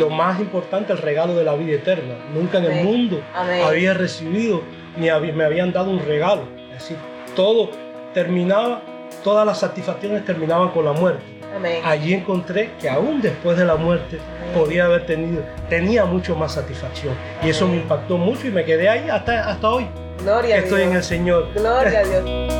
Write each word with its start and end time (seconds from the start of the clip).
lo 0.00 0.10
más 0.10 0.40
importante, 0.40 0.92
el 0.92 0.98
regalo 0.98 1.34
de 1.34 1.44
la 1.44 1.54
vida 1.54 1.76
eterna. 1.76 2.14
Nunca 2.34 2.58
en 2.58 2.64
el 2.64 2.84
mundo 2.84 3.20
Amén. 3.34 3.62
había 3.64 3.94
recibido 3.94 4.62
ni 4.96 5.08
había- 5.08 5.32
me 5.32 5.44
habían 5.44 5.72
dado 5.72 5.90
un 5.90 6.00
regalo. 6.04 6.42
Es 6.72 6.80
decir, 6.82 6.96
todo 7.36 7.70
terminaba, 8.14 8.82
todas 9.22 9.46
las 9.46 9.58
satisfacciones 9.60 10.24
terminaban 10.24 10.70
con 10.70 10.84
la 10.84 10.92
muerte. 10.92 11.22
Amén. 11.56 11.82
Allí 11.84 12.14
encontré 12.14 12.70
que 12.80 12.88
aún 12.88 13.20
después 13.20 13.56
de 13.58 13.64
la 13.64 13.76
muerte 13.76 14.18
podía 14.56 14.84
haber 14.86 15.06
tenido, 15.06 15.42
tenía 15.68 16.04
mucho 16.04 16.34
más 16.36 16.52
satisfacción. 16.52 17.14
Y 17.42 17.50
eso 17.50 17.66
me 17.68 17.76
impactó 17.76 18.16
mucho 18.18 18.46
y 18.46 18.50
me 18.50 18.64
quedé 18.64 18.88
ahí 18.88 19.08
hasta, 19.08 19.48
hasta 19.50 19.68
hoy. 19.68 19.86
Gloria 20.22 20.56
a 20.56 20.58
estoy 20.58 20.80
Dios. 20.80 20.90
en 20.90 20.96
el 20.96 21.02
Señor. 21.04 21.48
Gloria 21.54 22.00
a 22.00 22.04
Dios. 22.24 22.59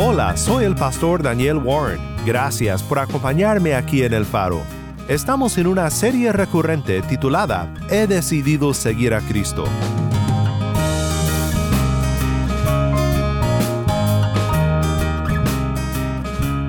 Hola, 0.00 0.36
soy 0.36 0.62
el 0.62 0.76
pastor 0.76 1.24
Daniel 1.24 1.56
Warren. 1.56 1.98
Gracias 2.24 2.84
por 2.84 3.00
acompañarme 3.00 3.74
aquí 3.74 4.04
en 4.04 4.14
El 4.14 4.24
Faro. 4.24 4.60
Estamos 5.08 5.58
en 5.58 5.66
una 5.66 5.90
serie 5.90 6.30
recurrente 6.30 7.02
titulada 7.02 7.74
He 7.90 8.06
decidido 8.06 8.72
seguir 8.74 9.12
a 9.12 9.20
Cristo. 9.22 9.64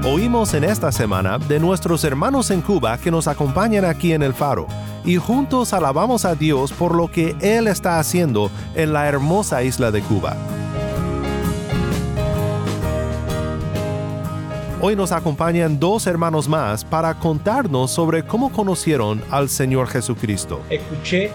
Oímos 0.03 0.55
en 0.55 0.63
esta 0.63 0.91
semana 0.91 1.37
de 1.37 1.59
nuestros 1.59 2.03
hermanos 2.03 2.49
en 2.49 2.61
Cuba 2.61 2.97
que 2.97 3.11
nos 3.11 3.27
acompañan 3.27 3.85
aquí 3.85 4.11
en 4.11 4.23
el 4.23 4.33
faro 4.33 4.65
y 5.05 5.17
juntos 5.17 5.71
alabamos 5.73 6.25
a 6.25 6.33
Dios 6.33 6.73
por 6.73 6.95
lo 6.95 7.11
que 7.11 7.35
Él 7.41 7.67
está 7.67 7.99
haciendo 7.99 8.49
en 8.73 8.91
la 8.91 9.07
hermosa 9.07 9.61
isla 9.61 9.91
de 9.91 10.01
Cuba. 10.01 10.35
Hoy 14.81 14.95
nos 14.95 15.11
acompañan 15.11 15.77
dos 15.77 16.07
hermanos 16.07 16.47
más 16.47 16.85
para 16.85 17.13
contarnos 17.13 17.91
sobre 17.91 18.23
cómo 18.23 18.49
conocieron 18.49 19.21
al 19.29 19.49
Señor 19.49 19.89
Jesucristo. 19.89 20.61
Escuché 20.69 21.31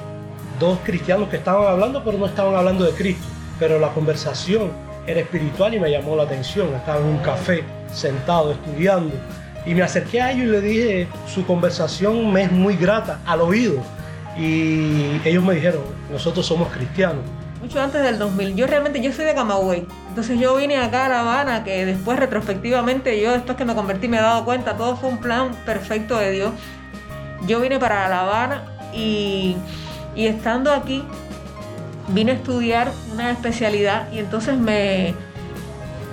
dos 0.58 0.78
cristianos 0.82 1.28
que 1.28 1.36
estaban 1.36 1.66
hablando, 1.66 2.02
pero 2.02 2.16
no 2.16 2.24
estaban 2.24 2.54
hablando 2.54 2.86
de 2.86 2.92
Cristo. 2.92 3.22
Pero 3.58 3.78
la 3.78 3.92
conversación 3.92 4.70
era 5.06 5.20
espiritual 5.20 5.74
y 5.74 5.78
me 5.78 5.90
llamó 5.90 6.16
la 6.16 6.22
atención. 6.22 6.68
Estaba 6.74 7.00
en 7.00 7.04
un 7.04 7.18
café, 7.18 7.64
sentado, 7.92 8.52
estudiando. 8.52 9.14
Y 9.66 9.74
me 9.74 9.82
acerqué 9.82 10.22
a 10.22 10.32
ellos 10.32 10.46
y 10.46 10.50
le 10.50 10.60
dije, 10.62 11.08
su 11.26 11.44
conversación 11.44 12.32
me 12.32 12.44
es 12.44 12.50
muy 12.50 12.76
grata 12.76 13.20
al 13.26 13.42
oído. 13.42 13.74
Y 14.38 15.20
ellos 15.22 15.44
me 15.44 15.56
dijeron, 15.56 15.82
nosotros 16.10 16.46
somos 16.46 16.68
cristianos. 16.68 17.22
Mucho 17.64 17.80
antes 17.80 18.02
del 18.02 18.18
2000. 18.18 18.56
Yo 18.56 18.66
realmente, 18.66 19.00
yo 19.00 19.10
soy 19.10 19.24
de 19.24 19.34
Camagüey. 19.34 19.86
Entonces 20.10 20.38
yo 20.38 20.54
vine 20.54 20.76
acá 20.76 21.06
a 21.06 21.08
La 21.08 21.20
Habana, 21.20 21.64
que 21.64 21.86
después 21.86 22.18
retrospectivamente, 22.18 23.18
yo 23.18 23.32
después 23.32 23.56
que 23.56 23.64
me 23.64 23.74
convertí 23.74 24.06
me 24.06 24.18
he 24.18 24.20
dado 24.20 24.44
cuenta, 24.44 24.76
todo 24.76 24.98
fue 24.98 25.08
un 25.08 25.16
plan 25.16 25.52
perfecto 25.64 26.18
de 26.18 26.30
Dios. 26.30 26.52
Yo 27.46 27.62
vine 27.62 27.78
para 27.78 28.06
La 28.10 28.20
Habana 28.20 28.64
y, 28.92 29.56
y 30.14 30.26
estando 30.26 30.74
aquí, 30.74 31.04
vine 32.08 32.32
a 32.32 32.34
estudiar 32.34 32.92
una 33.14 33.30
especialidad 33.30 34.12
y 34.12 34.18
entonces 34.18 34.58
me... 34.58 35.14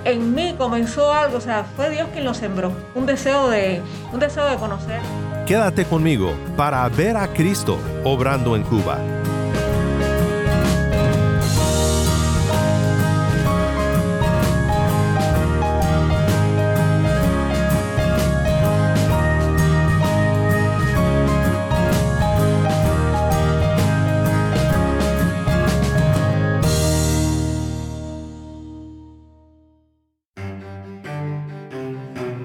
En 0.06 0.34
mí 0.34 0.54
comenzó 0.56 1.12
algo, 1.12 1.36
o 1.36 1.42
sea, 1.42 1.64
fue 1.76 1.90
Dios 1.90 2.08
quien 2.14 2.24
lo 2.24 2.32
sembró, 2.32 2.72
un 2.94 3.04
deseo 3.04 3.50
de, 3.50 3.82
un 4.10 4.20
deseo 4.20 4.46
de 4.46 4.56
conocer. 4.56 5.02
Quédate 5.44 5.84
conmigo 5.84 6.32
para 6.56 6.88
ver 6.88 7.14
a 7.14 7.28
Cristo 7.28 7.78
obrando 8.04 8.56
en 8.56 8.62
Cuba. 8.62 8.96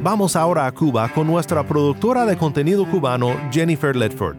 Vamos 0.09 0.37
ahora 0.37 0.65
a 0.65 0.71
Cuba 0.71 1.09
con 1.13 1.27
nuestra 1.27 1.63
productora 1.63 2.25
de 2.25 2.37
contenido 2.37 2.89
cubano, 2.89 3.35
Jennifer 3.51 3.93
Ledford. 3.93 4.37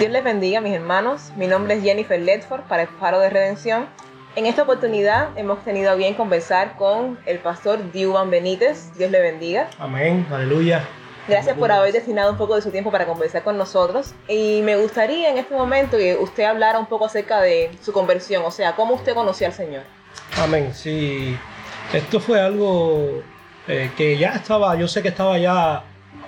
Dios 0.00 0.10
les 0.10 0.24
bendiga, 0.24 0.60
mis 0.60 0.72
hermanos. 0.72 1.32
Mi 1.36 1.46
nombre 1.46 1.74
es 1.74 1.84
Jennifer 1.84 2.20
Ledford 2.20 2.62
para 2.62 2.82
el 2.82 2.88
Faro 2.88 3.20
de 3.20 3.30
Redención. 3.30 3.86
En 4.34 4.46
esta 4.46 4.64
oportunidad 4.64 5.38
hemos 5.38 5.62
tenido 5.62 5.92
a 5.92 5.94
bien 5.94 6.14
conversar 6.14 6.74
con 6.76 7.16
el 7.26 7.38
pastor 7.38 7.92
Diuban 7.92 8.28
Benítez. 8.28 8.92
Dios 8.98 9.12
le 9.12 9.20
bendiga. 9.20 9.68
Amén, 9.78 10.26
aleluya. 10.32 10.84
Gracias 11.28 11.58
por 11.58 11.72
haber 11.72 11.92
destinado 11.92 12.30
un 12.30 12.38
poco 12.38 12.54
de 12.54 12.62
su 12.62 12.70
tiempo 12.70 12.92
para 12.92 13.06
conversar 13.06 13.42
con 13.42 13.58
nosotros. 13.58 14.14
Y 14.28 14.62
me 14.62 14.76
gustaría 14.76 15.30
en 15.30 15.38
este 15.38 15.54
momento 15.54 15.96
que 15.96 16.16
usted 16.16 16.44
hablara 16.44 16.78
un 16.78 16.86
poco 16.86 17.06
acerca 17.06 17.40
de 17.40 17.70
su 17.82 17.92
conversión, 17.92 18.44
o 18.44 18.50
sea, 18.50 18.76
cómo 18.76 18.94
usted 18.94 19.14
conoció 19.14 19.48
al 19.48 19.52
Señor. 19.52 19.82
Amén, 20.38 20.72
sí. 20.72 21.36
Esto 21.92 22.20
fue 22.20 22.40
algo 22.40 23.22
eh, 23.66 23.90
que 23.96 24.16
ya 24.16 24.34
estaba, 24.34 24.76
yo 24.76 24.86
sé 24.86 25.02
que 25.02 25.08
estaba 25.08 25.36
ya 25.38 25.82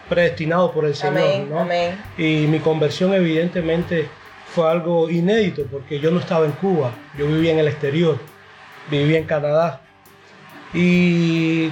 predestinado 0.08 0.72
por 0.72 0.84
el 0.84 0.94
Señor, 0.94 1.18
Amén, 1.18 1.50
¿no? 1.50 1.60
amén. 1.60 2.04
Y 2.16 2.46
mi 2.48 2.58
conversión 2.58 3.14
evidentemente 3.14 4.08
fue 4.46 4.68
algo 4.68 5.08
inédito 5.10 5.64
porque 5.70 6.00
yo 6.00 6.10
no 6.10 6.18
estaba 6.20 6.44
en 6.46 6.52
Cuba, 6.52 6.92
yo 7.16 7.26
vivía 7.26 7.52
en 7.52 7.58
el 7.60 7.68
exterior, 7.68 8.18
vivía 8.90 9.18
en 9.18 9.24
Canadá. 9.24 9.82
Y 10.74 11.70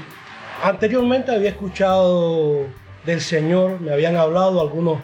anteriormente 0.62 1.32
había 1.32 1.50
escuchado 1.50 2.66
del 3.06 3.21
Señor, 3.21 3.81
me 3.81 3.93
habían 3.93 4.17
hablado, 4.17 4.61
algunos 4.61 4.99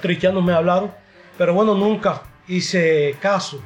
cristianos 0.00 0.44
me 0.44 0.52
hablaron, 0.52 0.92
pero 1.38 1.54
bueno, 1.54 1.74
nunca 1.74 2.22
hice 2.46 3.16
caso 3.20 3.60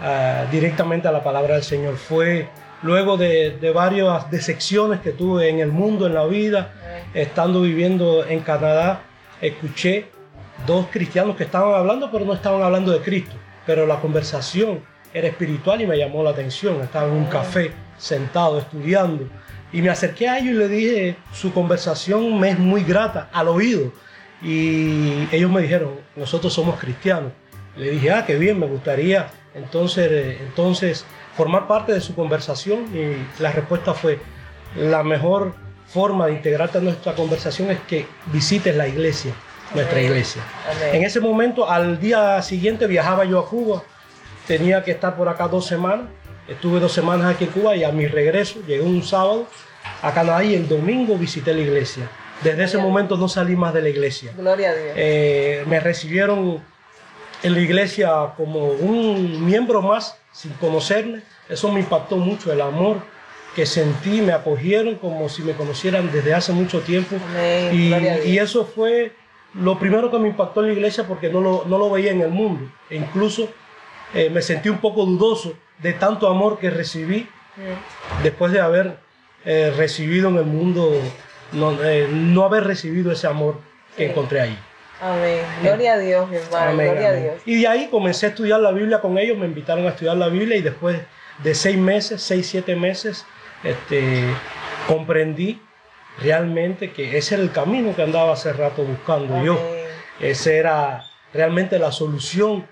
ah, 0.00 0.46
directamente 0.50 1.08
a 1.08 1.12
la 1.12 1.22
palabra 1.22 1.54
del 1.54 1.64
Señor. 1.64 1.96
Fue 1.96 2.48
luego 2.82 3.16
de, 3.16 3.72
varias 3.74 4.30
decepciones 4.30 5.00
que 5.00 5.10
tuve 5.10 5.48
en 5.48 5.60
el 5.60 5.72
mundo, 5.72 6.06
en 6.06 6.14
la 6.14 6.24
vida, 6.26 6.72
estando 7.12 7.62
viviendo 7.62 8.24
en 8.26 8.40
Canadá, 8.40 9.02
escuché 9.40 10.06
dos 10.66 10.86
cristianos 10.90 11.36
que 11.36 11.44
estaban 11.44 11.74
hablando, 11.74 12.10
pero 12.10 12.24
no 12.24 12.34
estaban 12.34 12.62
hablando 12.62 12.92
de 12.92 13.00
Cristo. 13.00 13.34
Pero 13.66 13.86
la 13.86 14.00
conversación 14.00 14.80
era 15.12 15.28
espiritual 15.28 15.80
y 15.80 15.86
me 15.86 15.96
llamó 15.96 16.22
la 16.22 16.30
atención. 16.30 16.80
Estaba 16.80 17.06
en 17.06 17.14
un 17.14 17.26
café, 17.26 17.72
sentado, 17.98 18.58
estudiando. 18.58 19.28
Y 19.72 19.80
me 19.80 19.90
acerqué 19.90 20.28
a 20.28 20.38
ellos 20.38 20.54
y 20.54 20.58
le 20.58 20.68
dije, 20.68 21.16
su 21.32 21.52
conversación 21.52 22.38
me 22.38 22.50
es 22.50 22.58
muy 22.58 22.84
grata 22.84 23.30
al 23.32 23.48
oído. 23.48 23.92
Y 24.42 25.28
ellos 25.32 25.50
me 25.50 25.62
dijeron, 25.62 26.00
nosotros 26.16 26.52
somos 26.52 26.78
cristianos. 26.78 27.32
Le 27.76 27.90
dije, 27.90 28.10
ah, 28.10 28.24
qué 28.26 28.36
bien, 28.36 28.58
me 28.58 28.66
gustaría 28.66 29.28
entonces, 29.54 30.40
entonces 30.40 31.04
formar 31.36 31.66
parte 31.66 31.92
de 31.92 32.00
su 32.00 32.14
conversación. 32.14 32.86
Y 32.94 33.42
la 33.42 33.52
respuesta 33.52 33.94
fue, 33.94 34.18
la 34.76 35.02
mejor 35.02 35.54
forma 35.86 36.26
de 36.26 36.32
integrarte 36.32 36.78
a 36.78 36.80
nuestra 36.80 37.14
conversación 37.14 37.70
es 37.70 37.80
que 37.80 38.06
visites 38.26 38.74
la 38.74 38.88
iglesia, 38.88 39.34
nuestra 39.74 40.00
iglesia. 40.00 40.42
En 40.92 41.04
ese 41.04 41.20
momento, 41.20 41.70
al 41.70 42.00
día 42.00 42.40
siguiente 42.42 42.86
viajaba 42.86 43.24
yo 43.24 43.38
a 43.38 43.48
Cuba, 43.48 43.82
tenía 44.46 44.82
que 44.82 44.92
estar 44.92 45.16
por 45.16 45.28
acá 45.28 45.48
dos 45.48 45.66
semanas, 45.66 46.06
estuve 46.48 46.80
dos 46.80 46.92
semanas 46.92 47.34
aquí 47.34 47.44
en 47.44 47.50
Cuba 47.50 47.76
y 47.76 47.84
a 47.84 47.92
mi 47.92 48.06
regreso, 48.06 48.60
llegué 48.66 48.82
un 48.82 49.02
sábado 49.02 49.46
a 50.02 50.12
Canadá 50.12 50.44
y 50.44 50.54
el 50.54 50.68
domingo 50.68 51.16
visité 51.16 51.54
la 51.54 51.60
iglesia. 51.60 52.08
Desde 52.42 52.64
ese 52.64 52.78
momento 52.78 53.16
no 53.16 53.28
salí 53.28 53.54
más 53.54 53.72
de 53.72 53.82
la 53.82 53.88
iglesia. 53.88 54.32
Gloria 54.36 54.70
a 54.70 54.74
Dios. 54.74 54.94
Eh, 54.96 55.64
me 55.68 55.78
recibieron 55.78 56.62
en 57.42 57.54
la 57.54 57.60
iglesia 57.60 58.10
como 58.36 58.66
un 58.68 59.44
miembro 59.44 59.80
más 59.80 60.18
sin 60.32 60.52
conocerme. 60.54 61.22
Eso 61.48 61.70
me 61.70 61.80
impactó 61.80 62.16
mucho, 62.16 62.52
el 62.52 62.60
amor 62.60 62.98
que 63.54 63.66
sentí, 63.66 64.22
me 64.22 64.32
acogieron 64.32 64.96
como 64.96 65.28
si 65.28 65.42
me 65.42 65.52
conocieran 65.52 66.10
desde 66.10 66.34
hace 66.34 66.52
mucho 66.52 66.80
tiempo. 66.80 67.16
Amén. 67.30 67.68
Y, 67.72 67.88
Gloria 67.88 68.12
a 68.12 68.16
Dios. 68.16 68.26
y 68.26 68.38
eso 68.38 68.64
fue 68.64 69.12
lo 69.54 69.78
primero 69.78 70.10
que 70.10 70.18
me 70.18 70.28
impactó 70.28 70.60
en 70.60 70.68
la 70.68 70.72
iglesia 70.72 71.06
porque 71.06 71.28
no 71.28 71.40
lo, 71.40 71.64
no 71.66 71.78
lo 71.78 71.90
veía 71.90 72.12
en 72.12 72.22
el 72.22 72.30
mundo. 72.30 72.72
E 72.88 72.96
incluso 72.96 73.48
eh, 74.14 74.30
me 74.30 74.42
sentí 74.42 74.68
un 74.68 74.78
poco 74.78 75.04
dudoso 75.04 75.54
de 75.82 75.92
tanto 75.94 76.28
amor 76.28 76.58
que 76.58 76.70
recibí 76.70 77.28
después 78.22 78.52
de 78.52 78.60
haber 78.60 78.96
eh, 79.44 79.72
recibido 79.76 80.28
en 80.28 80.36
el 80.36 80.44
mundo, 80.44 80.92
no, 81.52 81.72
eh, 81.82 82.08
no 82.10 82.44
haber 82.44 82.64
recibido 82.64 83.10
ese 83.12 83.26
amor 83.26 83.60
que 83.96 84.04
Sí. 84.04 84.10
encontré 84.10 84.40
ahí. 84.40 84.58
Amén. 85.00 85.40
Gloria 85.62 85.94
a 85.94 85.98
Dios, 85.98 86.28
mi 86.30 86.36
hermano. 86.36 86.70
Amén, 86.70 86.86
Gloria 86.92 87.08
amén. 87.08 87.20
a 87.20 87.22
Dios. 87.24 87.42
Y 87.44 87.60
de 87.60 87.66
ahí 87.68 87.88
comencé 87.90 88.26
a 88.26 88.28
estudiar 88.28 88.60
la 88.60 88.70
Biblia 88.70 89.00
con 89.00 89.18
ellos, 89.18 89.36
me 89.36 89.46
invitaron 89.46 89.84
a 89.86 89.90
estudiar 89.90 90.16
la 90.16 90.28
Biblia 90.28 90.56
y 90.56 90.62
después 90.62 91.00
de 91.42 91.54
seis 91.56 91.76
meses, 91.76 92.22
seis, 92.22 92.46
siete 92.46 92.76
meses, 92.76 93.26
este, 93.64 94.22
comprendí 94.86 95.60
realmente 96.20 96.92
que 96.92 97.16
ese 97.18 97.34
era 97.34 97.42
el 97.42 97.50
camino 97.50 97.96
que 97.96 98.02
andaba 98.02 98.32
hace 98.34 98.52
rato 98.52 98.82
buscando 98.84 99.42
yo. 99.42 99.58
Esa 100.20 100.52
era 100.52 101.04
realmente 101.34 101.78
la 101.80 101.90
solución 101.90 102.66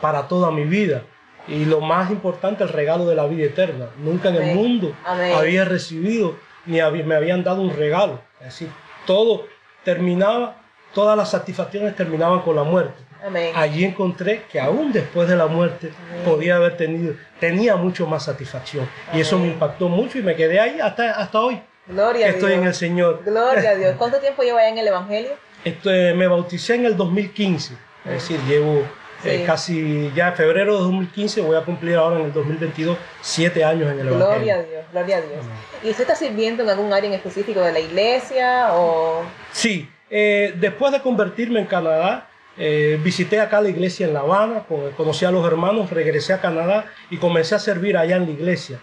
para 0.00 0.26
toda 0.28 0.50
mi 0.50 0.64
vida. 0.64 1.02
Y 1.48 1.64
lo 1.66 1.80
más 1.80 2.10
importante, 2.10 2.62
el 2.64 2.70
regalo 2.70 3.06
de 3.06 3.14
la 3.14 3.26
vida 3.26 3.44
eterna. 3.46 3.86
Nunca 3.98 4.30
en 4.30 4.36
el 4.36 4.54
mundo 4.54 4.94
Amén. 5.04 5.34
había 5.34 5.64
recibido 5.64 6.36
ni 6.66 6.80
había- 6.80 7.04
me 7.04 7.14
habían 7.14 7.44
dado 7.44 7.60
un 7.60 7.76
regalo. 7.76 8.20
Es 8.40 8.46
decir, 8.46 8.68
todo 9.06 9.46
terminaba, 9.84 10.56
todas 10.94 11.16
las 11.16 11.30
satisfacciones 11.30 11.94
terminaban 11.94 12.40
con 12.40 12.56
la 12.56 12.62
muerte. 12.64 13.02
Amén. 13.26 13.52
Allí 13.56 13.84
encontré 13.84 14.42
que 14.50 14.60
aún 14.60 14.92
después 14.92 15.28
de 15.28 15.36
la 15.36 15.46
muerte 15.46 15.90
podía 16.24 16.56
haber 16.56 16.76
tenido, 16.76 17.14
tenía 17.40 17.76
mucho 17.76 18.06
más 18.06 18.24
satisfacción. 18.24 18.88
Y 19.12 19.20
eso 19.20 19.38
me 19.38 19.46
impactó 19.48 19.88
mucho 19.88 20.18
y 20.18 20.22
me 20.22 20.34
quedé 20.36 20.60
ahí 20.60 20.78
hasta, 20.80 21.10
hasta 21.12 21.40
hoy. 21.40 21.60
Gloria 21.86 22.26
a 22.26 22.28
Estoy 22.30 22.50
Dios. 22.52 22.60
en 22.62 22.66
el 22.68 22.74
Señor. 22.74 23.22
Gloria 23.24 23.70
a 23.70 23.74
Dios. 23.74 23.94
¿Cuánto 23.98 24.18
tiempo 24.18 24.42
lleva 24.42 24.66
en 24.68 24.78
el 24.78 24.86
Evangelio? 24.88 25.32
Este, 25.64 26.12
me 26.14 26.26
bauticé 26.26 26.74
en 26.76 26.86
el 26.86 26.96
2015, 26.96 27.74
es 28.06 28.10
decir, 28.10 28.38
llevo 28.46 28.82
eh, 29.24 29.44
casi 29.46 30.10
ya 30.14 30.28
en 30.28 30.34
febrero 30.34 30.74
de 30.76 30.82
2015, 30.84 31.40
voy 31.40 31.56
a 31.56 31.60
cumplir 31.62 31.96
ahora 31.96 32.18
en 32.20 32.26
el 32.26 32.32
2022 32.32 32.96
siete 33.20 33.64
años 33.64 33.90
en 33.92 34.00
el 34.00 34.06
Gloria 34.08 34.24
a 34.24 34.36
Evangelio. 34.36 34.66
Dios, 34.70 34.84
gloria 34.92 35.16
a 35.16 35.20
Dios. 35.20 35.44
¿Y 35.82 35.90
usted 35.90 36.02
está 36.02 36.14
sirviendo 36.14 36.62
en 36.62 36.70
algún 36.70 36.92
área 36.92 37.08
en 37.08 37.14
específico 37.14 37.60
de 37.60 37.72
la 37.72 37.80
iglesia 37.80 38.68
o 38.74 39.22
Sí, 39.52 39.88
eh, 40.10 40.54
después 40.56 40.92
de 40.92 41.00
convertirme 41.00 41.60
en 41.60 41.66
Canadá, 41.66 42.28
eh, 42.56 42.98
visité 43.02 43.40
acá 43.40 43.60
la 43.60 43.68
iglesia 43.68 44.06
en 44.06 44.14
La 44.14 44.20
Habana, 44.20 44.60
con- 44.68 44.90
conocí 44.92 45.24
a 45.24 45.30
los 45.30 45.44
hermanos, 45.46 45.90
regresé 45.90 46.32
a 46.32 46.40
Canadá 46.40 46.86
y 47.10 47.16
comencé 47.16 47.54
a 47.54 47.58
servir 47.58 47.96
allá 47.96 48.16
en 48.16 48.26
la 48.26 48.30
iglesia. 48.30 48.78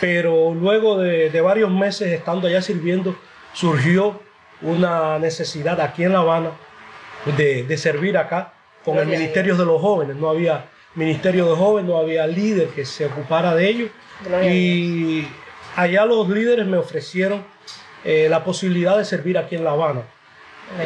Pero 0.00 0.54
luego 0.54 0.98
de, 0.98 1.30
de 1.30 1.40
varios 1.40 1.70
meses 1.70 2.08
estando 2.12 2.46
allá 2.46 2.62
sirviendo, 2.62 3.16
surgió 3.52 4.20
una 4.62 5.18
necesidad 5.18 5.80
aquí 5.80 6.04
en 6.04 6.12
La 6.12 6.20
Habana 6.20 6.50
de, 7.36 7.64
de 7.64 7.76
servir 7.76 8.16
acá 8.16 8.52
con 8.84 8.98
el 8.98 9.06
ministerio 9.06 9.56
de 9.56 9.64
los 9.64 9.80
jóvenes. 9.80 10.16
No 10.16 10.30
había 10.30 10.66
ministerio 10.94 11.46
de 11.50 11.56
jóvenes, 11.56 11.88
no 11.90 11.98
había 11.98 12.26
líder 12.26 12.68
que 12.68 12.84
se 12.84 13.06
ocupara 13.06 13.54
de 13.54 13.68
ello. 13.68 13.88
Gloria 14.24 14.52
Y 14.52 15.28
allá 15.76 16.04
los 16.04 16.28
líderes 16.28 16.66
me 16.66 16.76
ofrecieron 16.76 17.44
eh, 18.04 18.28
la 18.28 18.44
posibilidad 18.44 18.96
de 18.98 19.04
servir 19.04 19.38
aquí 19.38 19.56
en 19.56 19.64
La 19.64 19.72
Habana. 19.72 20.02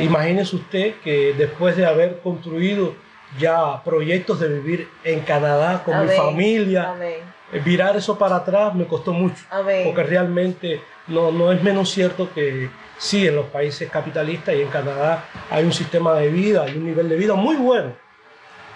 Imagínese 0.00 0.56
usted 0.56 0.94
que 1.02 1.34
después 1.36 1.76
de 1.76 1.84
haber 1.84 2.20
construido 2.20 2.94
ya 3.38 3.82
proyectos 3.84 4.40
de 4.40 4.48
vivir 4.48 4.88
en 5.02 5.20
Canadá 5.20 5.82
con 5.84 6.06
mi 6.06 6.12
familia, 6.12 6.92
Amén. 6.92 7.14
eh, 7.52 7.60
virar 7.64 7.96
eso 7.96 8.18
para 8.18 8.36
atrás 8.36 8.74
me 8.74 8.86
costó 8.86 9.12
mucho. 9.12 9.44
Amén. 9.50 9.82
Porque 9.84 10.02
realmente 10.04 10.80
no, 11.08 11.30
no 11.32 11.52
es 11.52 11.62
menos 11.62 11.90
cierto 11.90 12.32
que 12.32 12.70
sí, 12.98 13.26
en 13.26 13.36
los 13.36 13.46
países 13.46 13.90
capitalistas 13.90 14.54
y 14.54 14.62
en 14.62 14.68
Canadá 14.68 15.24
hay 15.50 15.64
un 15.64 15.72
sistema 15.72 16.14
de 16.14 16.28
vida, 16.28 16.62
hay 16.64 16.76
un 16.76 16.86
nivel 16.86 17.08
de 17.08 17.16
vida 17.16 17.34
muy 17.34 17.56
bueno. 17.56 17.92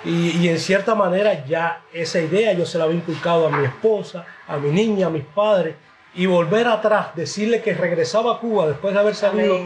Y, 0.04 0.30
y 0.38 0.48
en 0.48 0.58
cierta 0.58 0.94
manera 0.94 1.44
ya 1.44 1.82
esa 1.92 2.20
idea 2.20 2.52
yo 2.52 2.64
se 2.64 2.78
la 2.78 2.84
había 2.84 2.96
inculcado 2.96 3.46
a 3.46 3.50
mi 3.50 3.64
esposa, 3.64 4.24
a 4.46 4.56
mi 4.56 4.70
niña, 4.70 5.08
a 5.08 5.10
mis 5.10 5.24
padres. 5.24 5.74
Y 6.14 6.26
volver 6.26 6.66
atrás, 6.68 7.14
decirle 7.14 7.60
que 7.62 7.74
regresaba 7.74 8.34
a 8.34 8.38
Cuba 8.38 8.66
después 8.68 8.94
de 8.94 9.00
haber 9.00 9.14
salido 9.14 9.58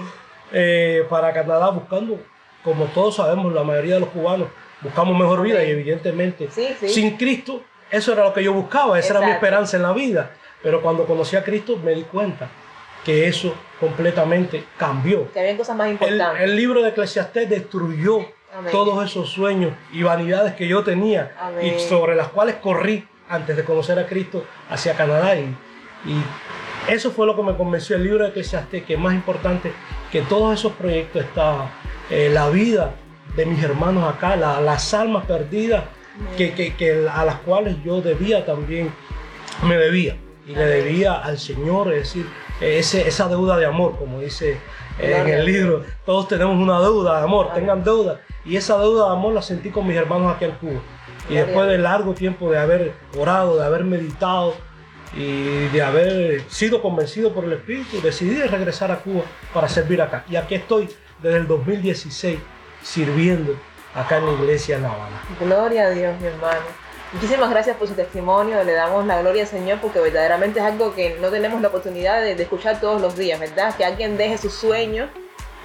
eh, 0.52 1.06
para 1.08 1.32
Canadá 1.32 1.70
buscando, 1.70 2.18
como 2.64 2.86
todos 2.86 3.16
sabemos, 3.16 3.52
la 3.52 3.62
mayoría 3.62 3.94
de 3.94 4.00
los 4.00 4.08
cubanos 4.10 4.48
buscamos 4.80 5.16
mejor 5.18 5.42
vida 5.42 5.64
y 5.64 5.70
evidentemente 5.70 6.48
Sí, 6.50 6.74
sí. 6.80 6.88
sin 6.88 7.16
Cristo 7.16 7.62
eso 7.90 8.12
era 8.12 8.24
lo 8.24 8.32
que 8.32 8.42
yo 8.42 8.52
buscaba, 8.52 8.98
esa 8.98 9.18
era 9.18 9.26
mi 9.26 9.32
esperanza 9.32 9.76
en 9.76 9.82
la 9.82 9.92
vida. 9.92 10.30
Pero 10.62 10.80
cuando 10.80 11.04
conocí 11.04 11.36
a 11.36 11.44
Cristo 11.44 11.76
me 11.76 11.94
di 11.94 12.02
cuenta 12.02 12.48
que 13.04 13.26
eso 13.28 13.54
completamente 13.80 14.64
cambió. 14.76 15.30
Que 15.32 15.40
habían 15.40 15.56
cosas 15.56 15.76
más 15.76 15.90
importantes. 15.90 16.42
el 16.42 16.56
libro 16.56 16.82
de 16.82 16.90
Eclesiastés 16.90 17.48
destruyó 17.50 18.18
Amén. 18.56 18.70
todos 18.70 19.04
esos 19.04 19.28
sueños 19.30 19.72
y 19.92 20.02
vanidades 20.02 20.54
que 20.54 20.68
yo 20.68 20.82
tenía 20.84 21.34
Amén. 21.40 21.74
y 21.76 21.80
sobre 21.80 22.14
las 22.14 22.28
cuales 22.28 22.56
corrí 22.56 23.06
antes 23.28 23.56
de 23.56 23.64
conocer 23.64 23.98
a 23.98 24.06
Cristo 24.06 24.44
hacia 24.70 24.94
Canadá. 24.94 25.34
Y, 25.36 25.44
y 26.06 26.22
eso 26.88 27.10
fue 27.10 27.26
lo 27.26 27.34
que 27.36 27.42
me 27.42 27.56
convenció 27.56 27.96
el 27.96 28.04
libro 28.04 28.24
de 28.24 28.30
Eclesiastés, 28.30 28.84
que 28.84 28.94
es 28.94 29.00
más 29.00 29.14
importante 29.14 29.72
que 30.10 30.22
todos 30.22 30.58
esos 30.58 30.72
proyectos 30.72 31.22
está 31.24 31.70
eh, 32.10 32.28
la 32.32 32.50
vida 32.50 32.94
de 33.36 33.46
mis 33.46 33.62
hermanos 33.64 34.12
acá, 34.12 34.36
la- 34.36 34.60
las 34.60 34.92
almas 34.92 35.24
perdidas 35.24 35.84
que, 36.36 36.52
que- 36.52 36.74
que 36.76 37.08
a 37.10 37.24
las 37.24 37.36
cuales 37.36 37.76
yo 37.84 38.00
debía 38.02 38.44
también, 38.44 38.92
me 39.66 39.76
debía. 39.78 40.16
Y 40.46 40.50
le 40.54 40.62
Amén. 40.64 40.68
debía 40.84 41.14
al 41.14 41.38
Señor, 41.38 41.92
es 41.94 42.00
decir, 42.00 42.26
ese, 42.62 43.06
esa 43.08 43.28
deuda 43.28 43.56
de 43.56 43.66
amor, 43.66 43.98
como 43.98 44.20
dice 44.20 44.58
en 44.98 45.28
el 45.28 45.44
libro, 45.44 45.82
todos 46.04 46.28
tenemos 46.28 46.56
una 46.56 46.80
deuda 46.80 47.18
de 47.18 47.24
amor, 47.24 47.52
tengan 47.54 47.82
deuda. 47.82 48.20
Y 48.44 48.56
esa 48.56 48.78
deuda 48.78 49.06
de 49.06 49.12
amor 49.12 49.32
la 49.34 49.42
sentí 49.42 49.70
con 49.70 49.86
mis 49.86 49.96
hermanos 49.96 50.34
aquí 50.34 50.44
en 50.44 50.52
Cuba. 50.52 50.80
Y 51.28 51.34
después 51.34 51.68
de 51.68 51.78
largo 51.78 52.14
tiempo 52.14 52.50
de 52.50 52.58
haber 52.58 52.92
orado, 53.16 53.56
de 53.56 53.64
haber 53.64 53.84
meditado 53.84 54.54
y 55.16 55.68
de 55.68 55.82
haber 55.82 56.42
sido 56.48 56.82
convencido 56.82 57.32
por 57.32 57.44
el 57.44 57.52
Espíritu, 57.52 58.00
decidí 58.00 58.34
de 58.34 58.46
regresar 58.46 58.90
a 58.90 58.98
Cuba 58.98 59.22
para 59.54 59.68
servir 59.68 60.02
acá. 60.02 60.24
Y 60.28 60.36
aquí 60.36 60.54
estoy 60.54 60.88
desde 61.22 61.38
el 61.38 61.46
2016 61.46 62.38
sirviendo 62.82 63.56
acá 63.94 64.18
en 64.18 64.26
la 64.26 64.32
iglesia 64.32 64.76
en 64.76 64.82
La 64.82 64.92
Habana. 64.92 65.22
Gloria 65.38 65.86
a 65.86 65.90
Dios, 65.90 66.20
mi 66.20 66.26
hermano. 66.26 66.81
Muchísimas 67.12 67.50
gracias 67.50 67.76
por 67.76 67.88
su 67.88 67.94
testimonio, 67.94 68.64
le 68.64 68.72
damos 68.72 69.04
la 69.04 69.20
gloria 69.20 69.42
al 69.42 69.48
Señor 69.48 69.78
porque 69.82 70.00
verdaderamente 70.00 70.60
es 70.60 70.64
algo 70.64 70.94
que 70.94 71.18
no 71.20 71.28
tenemos 71.28 71.60
la 71.60 71.68
oportunidad 71.68 72.22
de, 72.22 72.32
escuchar 72.32 72.80
todos 72.80 73.02
los 73.02 73.18
días, 73.18 73.38
¿verdad? 73.38 73.76
Que 73.76 73.84
alguien 73.84 74.16
deje 74.16 74.38
sus 74.38 74.54
sueños, 74.54 75.10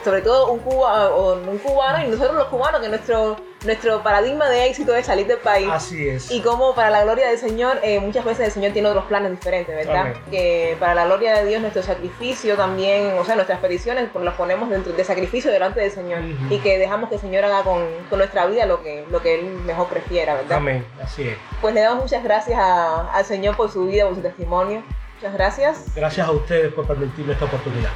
sobre 0.04 0.22
todo 0.22 0.52
un, 0.52 0.60
cuba, 0.60 1.10
o 1.10 1.34
un 1.36 1.58
cubano 1.58 2.06
y 2.06 2.08
nosotros 2.10 2.36
los 2.38 2.48
cubanos, 2.48 2.80
que 2.82 2.88
nuestro, 2.88 3.36
nuestro 3.66 4.02
paradigma 4.04 4.48
de 4.48 4.68
éxito 4.68 4.96
es 4.96 5.06
salir 5.08 5.28
del 5.28 5.40
país. 5.40 5.68
Así 5.72 6.08
es. 6.08 6.32
Y 6.32 6.42
como 6.42 6.74
para 6.76 6.90
la 6.90 7.04
gloria 7.04 7.28
del 7.28 7.38
Señor, 7.38 7.80
eh, 7.84 8.00
muchas 8.00 8.24
veces 8.24 8.46
el 8.48 8.52
Señor 8.54 8.72
tiene 8.74 8.88
otros 8.88 9.06
planes 9.06 9.32
diferentes, 9.32 9.76
¿verdad? 9.76 10.02
Amén. 10.02 10.14
Que 10.32 10.78
para 10.80 10.94
la 10.96 11.06
gloria 11.06 11.36
de 11.40 11.46
Dios 11.46 11.62
nuestro 11.62 11.84
sacrificio 11.84 12.56
también, 12.56 13.18
o 13.20 13.26
sea, 13.26 13.36
nuestras 13.36 13.60
peticiones 13.60 14.10
pues, 14.14 14.24
las 14.24 14.36
ponemos 14.36 14.70
dentro 14.70 14.94
de 14.94 15.04
sacrificio 15.04 15.52
delante 15.52 15.82
del 15.82 15.92
Señor 15.92 16.20
Ujú. 16.20 16.54
y 16.54 16.60
que 16.60 16.78
dejamos 16.78 17.10
que 17.10 17.16
el 17.16 17.22
Señor 17.22 17.44
haga 17.44 17.64
con, 17.64 17.86
con 18.10 18.20
nuestra 18.20 18.46
vida 18.46 18.66
lo 18.66 18.82
que, 18.84 19.06
lo 19.10 19.22
que 19.22 19.36
Él 19.40 19.46
mejor 19.66 19.88
prefiera, 19.88 20.36
¿verdad? 20.36 20.58
Amén, 20.60 20.86
así 21.04 21.28
es. 21.28 21.38
Pues 21.60 21.74
le 21.74 21.82
damos 21.82 22.04
muchas 22.04 22.24
gracias 22.24 22.58
a- 22.60 23.12
al 23.12 23.26
Señor 23.26 23.58
por 23.58 23.70
su 23.72 23.86
vida, 23.88 24.06
por 24.06 24.16
su 24.16 24.22
testimonio. 24.22 24.84
Muchas 25.16 25.34
gracias. 25.34 25.86
Gracias 25.96 26.28
a 26.28 26.32
ustedes 26.32 26.72
por 26.72 26.86
permitirme 26.88 27.34
esta 27.34 27.46
oportunidad. 27.46 27.90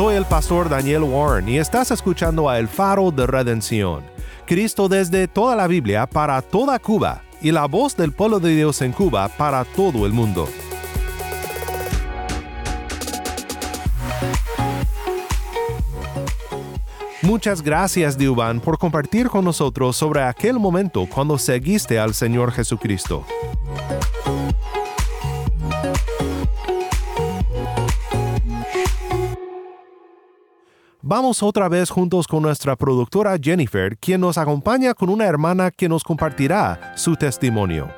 Soy 0.00 0.14
el 0.14 0.24
pastor 0.24 0.70
Daniel 0.70 1.02
Warren 1.02 1.46
y 1.46 1.58
estás 1.58 1.90
escuchando 1.90 2.48
a 2.48 2.58
El 2.58 2.68
Faro 2.68 3.10
de 3.10 3.26
Redención. 3.26 4.02
Cristo 4.46 4.88
desde 4.88 5.28
toda 5.28 5.54
la 5.54 5.66
Biblia 5.66 6.06
para 6.06 6.40
toda 6.40 6.78
Cuba 6.78 7.20
y 7.42 7.52
la 7.52 7.66
voz 7.66 7.94
del 7.98 8.10
pueblo 8.10 8.40
de 8.40 8.56
Dios 8.56 8.80
en 8.80 8.92
Cuba 8.92 9.28
para 9.28 9.62
todo 9.66 10.06
el 10.06 10.14
mundo. 10.14 10.48
Muchas 17.20 17.60
gracias, 17.60 18.16
Diuban, 18.16 18.60
por 18.60 18.78
compartir 18.78 19.28
con 19.28 19.44
nosotros 19.44 19.98
sobre 19.98 20.22
aquel 20.22 20.58
momento 20.58 21.06
cuando 21.12 21.36
seguiste 21.36 21.98
al 21.98 22.14
Señor 22.14 22.52
Jesucristo. 22.52 23.26
Vamos 31.02 31.42
otra 31.42 31.66
vez 31.70 31.88
juntos 31.88 32.28
con 32.28 32.42
nuestra 32.42 32.76
productora 32.76 33.38
Jennifer, 33.40 33.96
quien 33.96 34.20
nos 34.20 34.36
acompaña 34.36 34.92
con 34.92 35.08
una 35.08 35.24
hermana 35.24 35.70
que 35.70 35.88
nos 35.88 36.04
compartirá 36.04 36.92
su 36.94 37.16
testimonio. 37.16 37.90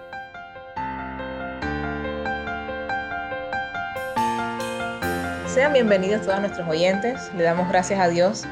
Sean 5.48 5.72
bienvenidos 5.72 6.22
todos 6.24 6.38
nuestros 6.38 6.68
oyentes. 6.68 7.32
Le 7.36 7.42
damos 7.42 7.68
gracias 7.68 7.98
a 7.98 8.08
Dios. 8.08 8.44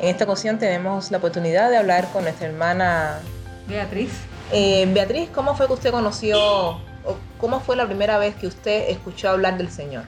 En 0.00 0.08
esta 0.08 0.24
ocasión 0.24 0.58
tenemos 0.58 1.12
la 1.12 1.18
oportunidad 1.18 1.70
de 1.70 1.76
hablar 1.76 2.10
con 2.12 2.24
nuestra 2.24 2.48
hermana 2.48 3.20
Beatriz. 3.68 4.10
Eh, 4.50 4.90
Beatriz, 4.92 5.30
¿cómo 5.32 5.54
fue 5.54 5.68
que 5.68 5.74
usted 5.74 5.92
conoció 5.92 6.40
o 6.40 7.16
cómo 7.38 7.60
fue 7.60 7.76
la 7.76 7.86
primera 7.86 8.18
vez 8.18 8.34
que 8.34 8.48
usted 8.48 8.90
escuchó 8.90 9.28
hablar 9.28 9.58
del 9.58 9.70
Señor? 9.70 10.06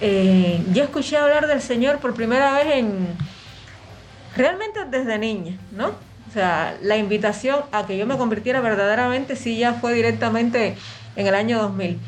Eh, 0.00 0.62
yo 0.72 0.84
escuché 0.84 1.16
hablar 1.16 1.46
del 1.46 1.62
Señor 1.62 1.98
por 1.98 2.14
primera 2.14 2.52
vez 2.52 2.66
en 2.74 3.16
realmente 4.36 4.80
desde 4.90 5.18
niña, 5.18 5.56
¿no? 5.72 5.88
O 5.88 6.32
sea, 6.32 6.76
la 6.82 6.96
invitación 6.96 7.60
a 7.72 7.86
que 7.86 7.96
yo 7.96 8.06
me 8.06 8.18
convirtiera 8.18 8.60
verdaderamente 8.60 9.36
sí 9.36 9.56
ya 9.56 9.74
fue 9.74 9.94
directamente 9.94 10.76
en 11.16 11.26
el 11.26 11.34
año 11.34 11.58
2000. 11.62 11.98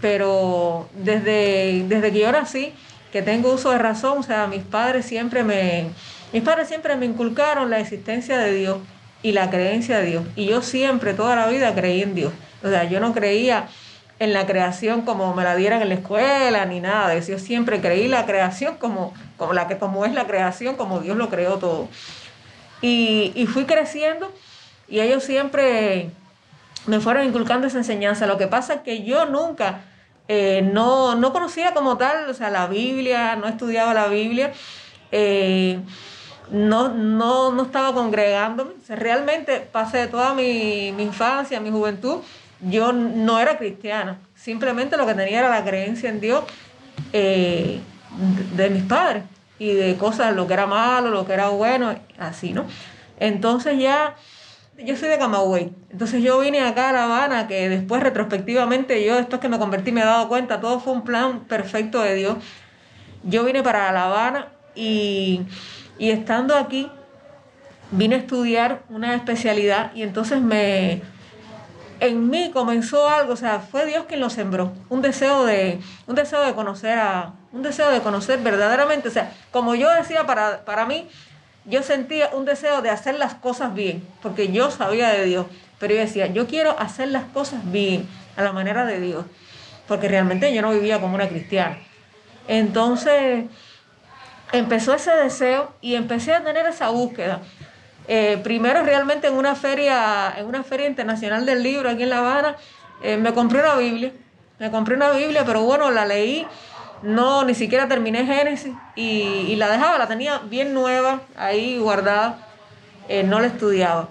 Pero 0.00 0.88
desde, 0.94 1.84
desde 1.86 2.12
que 2.12 2.18
yo 2.20 2.32
nací, 2.32 2.72
que 3.12 3.22
tengo 3.22 3.52
uso 3.52 3.70
de 3.70 3.78
razón, 3.78 4.18
o 4.18 4.22
sea, 4.22 4.46
mis 4.46 4.62
padres 4.62 5.06
siempre 5.06 5.44
me, 5.44 5.86
mis 6.32 6.42
padres 6.42 6.68
siempre 6.68 6.96
me 6.96 7.06
inculcaron 7.06 7.70
la 7.70 7.78
existencia 7.78 8.38
de 8.38 8.52
Dios 8.52 8.78
y 9.22 9.32
la 9.32 9.50
creencia 9.50 9.98
de 9.98 10.06
Dios. 10.06 10.24
Y 10.34 10.46
yo 10.46 10.62
siempre, 10.62 11.14
toda 11.14 11.36
la 11.36 11.46
vida, 11.46 11.74
creí 11.74 12.02
en 12.02 12.14
Dios. 12.14 12.32
O 12.62 12.68
sea, 12.68 12.84
yo 12.84 13.00
no 13.00 13.14
creía 13.14 13.68
en 14.18 14.32
la 14.32 14.46
creación 14.46 15.02
como 15.02 15.34
me 15.34 15.44
la 15.44 15.56
dieran 15.56 15.82
en 15.82 15.88
la 15.90 15.94
escuela 15.96 16.64
ni 16.66 16.80
nada 16.80 17.08
de. 17.08 17.20
Yo 17.20 17.38
siempre 17.38 17.80
creí 17.80 18.08
la 18.08 18.26
creación 18.26 18.76
como, 18.76 19.12
como, 19.36 19.52
la 19.52 19.68
que, 19.68 19.78
como 19.78 20.04
es 20.04 20.14
la 20.14 20.26
creación, 20.26 20.76
como 20.76 21.00
Dios 21.00 21.16
lo 21.16 21.28
creó 21.28 21.58
todo. 21.58 21.88
Y, 22.80 23.32
y 23.34 23.46
fui 23.46 23.64
creciendo 23.64 24.32
y 24.88 25.00
ellos 25.00 25.24
siempre 25.24 26.10
me 26.86 27.00
fueron 27.00 27.26
inculcando 27.26 27.66
esa 27.66 27.78
enseñanza. 27.78 28.26
Lo 28.26 28.38
que 28.38 28.46
pasa 28.46 28.74
es 28.74 28.80
que 28.82 29.02
yo 29.02 29.26
nunca 29.26 29.80
eh, 30.28 30.62
no, 30.72 31.14
no, 31.14 31.32
conocía 31.32 31.72
como 31.72 31.96
tal, 31.96 32.28
o 32.28 32.34
sea, 32.34 32.50
la 32.50 32.66
Biblia, 32.66 33.36
no 33.36 33.46
estudiaba 33.46 33.94
la 33.94 34.08
Biblia, 34.08 34.52
eh, 35.12 35.78
no, 36.50 36.88
no, 36.88 37.52
no, 37.52 37.62
estaba 37.62 37.94
congregándome. 37.94 38.72
Realmente 38.88 39.60
pasé 39.60 40.08
toda 40.08 40.34
mi, 40.34 40.92
mi, 40.96 41.04
infancia, 41.04 41.60
mi 41.60 41.70
juventud, 41.70 42.18
yo 42.60 42.92
no 42.92 43.38
era 43.38 43.58
cristiana. 43.58 44.18
Simplemente 44.34 44.96
lo 44.96 45.06
que 45.06 45.14
tenía 45.14 45.40
era 45.40 45.48
la 45.48 45.64
creencia 45.64 46.08
en 46.08 46.20
Dios 46.20 46.44
eh, 47.12 47.80
de, 48.54 48.70
mis 48.70 48.82
padres 48.84 49.24
y 49.58 49.72
de 49.72 49.96
cosas, 49.96 50.34
lo 50.34 50.46
que 50.46 50.54
era 50.54 50.66
malo, 50.66 51.10
lo 51.10 51.26
que 51.26 51.34
era 51.34 51.48
bueno, 51.48 51.94
así, 52.18 52.52
¿no? 52.52 52.64
Entonces 53.18 53.78
ya 53.78 54.14
yo 54.78 54.94
soy 54.96 55.08
de 55.08 55.18
Camagüey, 55.18 55.72
entonces 55.90 56.22
yo 56.22 56.38
vine 56.40 56.60
acá 56.60 56.90
a 56.90 56.92
La 56.92 57.04
Habana, 57.04 57.48
que 57.48 57.68
después 57.70 58.02
retrospectivamente 58.02 59.02
yo, 59.04 59.16
después 59.16 59.40
que 59.40 59.48
me 59.48 59.58
convertí, 59.58 59.90
me 59.90 60.02
he 60.02 60.04
dado 60.04 60.28
cuenta, 60.28 60.60
todo 60.60 60.80
fue 60.80 60.92
un 60.92 61.02
plan 61.02 61.40
perfecto 61.44 62.02
de 62.02 62.14
Dios. 62.14 62.36
Yo 63.22 63.44
vine 63.44 63.62
para 63.62 63.90
La 63.92 64.04
Habana 64.04 64.48
y, 64.74 65.40
y 65.98 66.10
estando 66.10 66.54
aquí, 66.54 66.90
vine 67.90 68.16
a 68.16 68.18
estudiar 68.18 68.82
una 68.90 69.14
especialidad 69.14 69.94
y 69.94 70.02
entonces 70.02 70.42
me, 70.42 71.02
en 72.00 72.30
mí 72.30 72.50
comenzó 72.52 73.08
algo, 73.08 73.32
o 73.32 73.36
sea, 73.36 73.60
fue 73.60 73.86
Dios 73.86 74.04
quien 74.06 74.20
lo 74.20 74.30
sembró, 74.30 74.72
un 74.88 75.02
deseo 75.02 75.44
de, 75.44 75.80
un 76.06 76.14
deseo 76.14 76.42
de 76.42 76.54
conocer 76.54 76.98
a, 76.98 77.32
un 77.52 77.62
deseo 77.62 77.90
de 77.90 78.00
conocer 78.00 78.40
verdaderamente, 78.40 79.08
o 79.08 79.10
sea, 79.10 79.32
como 79.50 79.74
yo 79.74 79.90
decía 79.90 80.26
para, 80.26 80.64
para 80.64 80.86
mí, 80.86 81.08
yo 81.64 81.82
sentía 81.82 82.30
un 82.32 82.44
deseo 82.44 82.82
de 82.82 82.90
hacer 82.90 83.16
las 83.16 83.34
cosas 83.34 83.74
bien, 83.74 84.06
porque 84.22 84.52
yo 84.52 84.70
sabía 84.70 85.08
de 85.08 85.24
Dios, 85.24 85.46
pero 85.78 85.94
yo 85.94 86.00
decía, 86.00 86.26
yo 86.26 86.46
quiero 86.46 86.78
hacer 86.78 87.08
las 87.08 87.24
cosas 87.24 87.60
bien, 87.70 88.08
a 88.36 88.42
la 88.42 88.52
manera 88.52 88.84
de 88.84 89.00
Dios, 89.00 89.24
porque 89.88 90.08
realmente 90.08 90.54
yo 90.54 90.62
no 90.62 90.70
vivía 90.70 91.00
como 91.00 91.14
una 91.14 91.28
cristiana. 91.28 91.78
Entonces, 92.48 93.46
empezó 94.52 94.94
ese 94.94 95.10
deseo 95.12 95.72
y 95.80 95.94
empecé 95.94 96.34
a 96.34 96.44
tener 96.44 96.66
esa 96.66 96.90
búsqueda. 96.90 97.40
Eh, 98.08 98.38
primero 98.42 98.82
realmente 98.82 99.26
en 99.26 99.34
una 99.34 99.54
feria, 99.54 100.32
en 100.36 100.46
una 100.46 100.62
feria 100.62 100.86
internacional 100.86 101.44
del 101.44 101.62
libro 101.62 101.90
aquí 101.90 102.04
en 102.04 102.10
La 102.10 102.18
Habana, 102.18 102.56
eh, 103.02 103.16
me 103.16 103.34
compré 103.34 103.60
una 103.60 103.74
Biblia, 103.74 104.12
me 104.58 104.70
compré 104.70 104.94
una 104.94 105.10
Biblia, 105.10 105.44
pero 105.44 105.62
bueno, 105.62 105.90
la 105.90 106.06
leí 106.06 106.46
no, 107.02 107.44
ni 107.44 107.54
siquiera 107.54 107.88
terminé 107.88 108.24
Génesis 108.24 108.72
y, 108.94 109.54
la 109.56 109.68
dejaba, 109.68 109.98
la 109.98 110.08
tenía 110.08 110.38
bien 110.38 110.72
nueva 110.72 111.20
ahí 111.36 111.78
guardada, 111.78 112.38
eh, 113.08 113.22
no 113.22 113.40
la 113.40 113.48
estudiaba. 113.48 114.08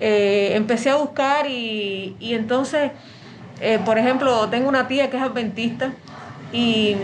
Eh, 0.00 0.52
empecé 0.54 0.90
a 0.90 0.96
buscar 0.96 1.46
y, 1.46 2.16
entonces, 2.20 2.92
eh, 3.60 3.78
por 3.84 3.98
ejemplo, 3.98 4.48
tengo 4.48 4.68
una 4.68 4.88
tía 4.88 5.10
que 5.10 5.16
es 5.16 5.22
adventista 5.22 5.92
y 6.52 6.96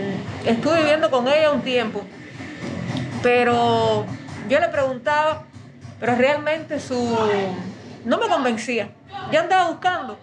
estuve 0.45 0.79
viviendo 0.79 1.09
con 1.09 1.27
ella 1.27 1.51
un 1.51 1.61
tiempo, 1.61 2.01
pero 3.21 4.05
yo 4.49 4.59
le 4.59 4.67
preguntaba, 4.69 5.44
pero 5.99 6.15
realmente 6.15 6.79
su 6.79 6.95
no 8.05 8.17
me 8.17 8.27
convencía. 8.27 8.89
Yo 9.31 9.39
andaba 9.39 9.69
buscando 9.69 10.17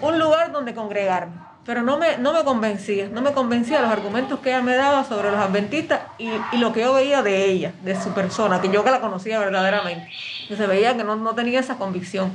un 0.00 0.18
lugar 0.18 0.52
donde 0.52 0.74
congregarme 0.74 1.42
pero 1.64 1.82
no 1.82 1.96
me, 1.96 2.18
no 2.18 2.32
me 2.32 2.42
convencía, 2.42 3.08
no 3.08 3.22
me 3.22 3.32
convencía 3.32 3.80
los 3.80 3.90
argumentos 3.90 4.40
que 4.40 4.50
ella 4.50 4.62
me 4.62 4.74
daba 4.74 5.04
sobre 5.04 5.30
los 5.30 5.38
adventistas 5.38 6.00
y, 6.18 6.32
lo 6.56 6.72
que 6.72 6.80
yo 6.80 6.92
veía 6.92 7.22
de 7.22 7.44
ella, 7.44 7.72
de 7.82 8.00
su 8.00 8.10
persona, 8.10 8.60
que 8.60 8.68
yo 8.68 8.82
que 8.82 8.90
la 8.90 9.00
conocía 9.00 9.38
verdaderamente, 9.38 10.10
que 10.48 10.56
se 10.56 10.66
veía 10.66 10.96
que 10.96 11.04
no, 11.04 11.34
tenía 11.34 11.60
esa 11.60 11.76
convicción. 11.76 12.32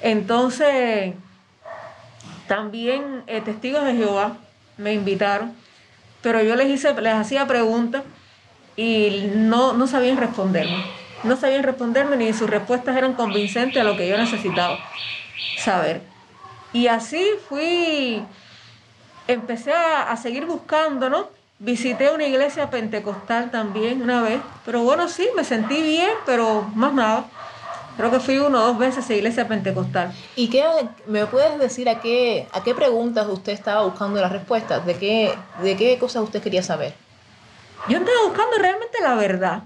Entonces, 0.00 1.14
también 2.46 3.24
eh, 3.26 3.40
testigos 3.40 3.84
de 3.84 3.96
Jehová 3.96 4.36
me 4.76 4.92
invitaron, 4.92 5.52
pero 6.22 6.40
yo 6.42 6.54
les, 6.54 6.68
hice, 6.68 6.94
les 7.00 7.14
hacía 7.14 7.46
preguntas 7.46 8.04
y 8.76 9.28
no, 9.34 9.72
no 9.72 9.88
sabían 9.88 10.18
responderme. 10.18 10.84
No 11.26 11.36
sabían 11.36 11.62
responderme 11.62 12.16
ni 12.16 12.32
sus 12.32 12.48
respuestas 12.48 12.96
eran 12.96 13.14
convincentes 13.14 13.80
a 13.80 13.84
lo 13.84 13.96
que 13.96 14.08
yo 14.08 14.16
necesitaba 14.16 14.78
saber. 15.58 16.00
Y 16.72 16.88
así 16.88 17.24
fui, 17.48 18.22
empecé 19.26 19.72
a, 19.72 20.16
seguir 20.16 20.46
buscando, 20.46 21.08
¿no? 21.08 21.28
Visité 21.58 22.10
una 22.10 22.26
iglesia 22.26 22.68
pentecostal 22.68 23.50
también 23.50 24.02
una 24.02 24.20
vez, 24.22 24.40
pero 24.64 24.82
bueno, 24.82 25.08
sí, 25.08 25.26
me 25.34 25.42
sentí 25.42 25.80
bien, 25.80 26.10
pero 26.26 26.70
más 26.74 26.92
nada. 26.92 27.24
Creo 27.96 28.10
que 28.10 28.20
fui 28.20 28.36
uno 28.36 28.62
o 28.62 28.66
dos 28.66 28.78
veces 28.78 29.08
a 29.08 29.14
iglesia 29.14 29.48
pentecostal. 29.48 30.12
¿Y 30.36 30.48
qué 30.50 30.64
me 31.06 31.24
puedes 31.24 31.58
decir 31.58 31.88
a 31.88 32.00
qué, 32.00 32.46
a 32.52 32.62
qué 32.62 32.74
preguntas 32.74 33.26
usted 33.26 33.52
estaba 33.52 33.84
buscando 33.84 34.20
las 34.20 34.30
respuestas? 34.30 34.84
¿De 34.84 34.96
qué, 34.96 35.34
de 35.62 35.76
qué 35.76 35.98
cosas 35.98 36.22
usted 36.22 36.42
quería 36.42 36.62
saber? 36.62 36.92
Yo 37.88 37.98
estaba 37.98 38.18
buscando 38.26 38.58
realmente 38.58 38.98
la 39.00 39.14
verdad. 39.14 39.62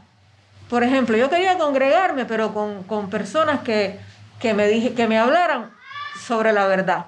Por 0.71 0.85
ejemplo, 0.85 1.17
yo 1.17 1.29
quería 1.29 1.59
congregarme, 1.59 2.25
pero 2.27 2.55
con, 2.55 2.85
con 2.85 3.11
personas 3.11 3.61
que, 3.61 3.99
que, 4.39 4.55
me 4.55 4.69
dije, 4.69 4.95
que 4.95 5.09
me 5.09 5.19
hablaran 5.19 5.73
sobre 6.25 6.53
la 6.53 6.69
verdad. 6.69 7.07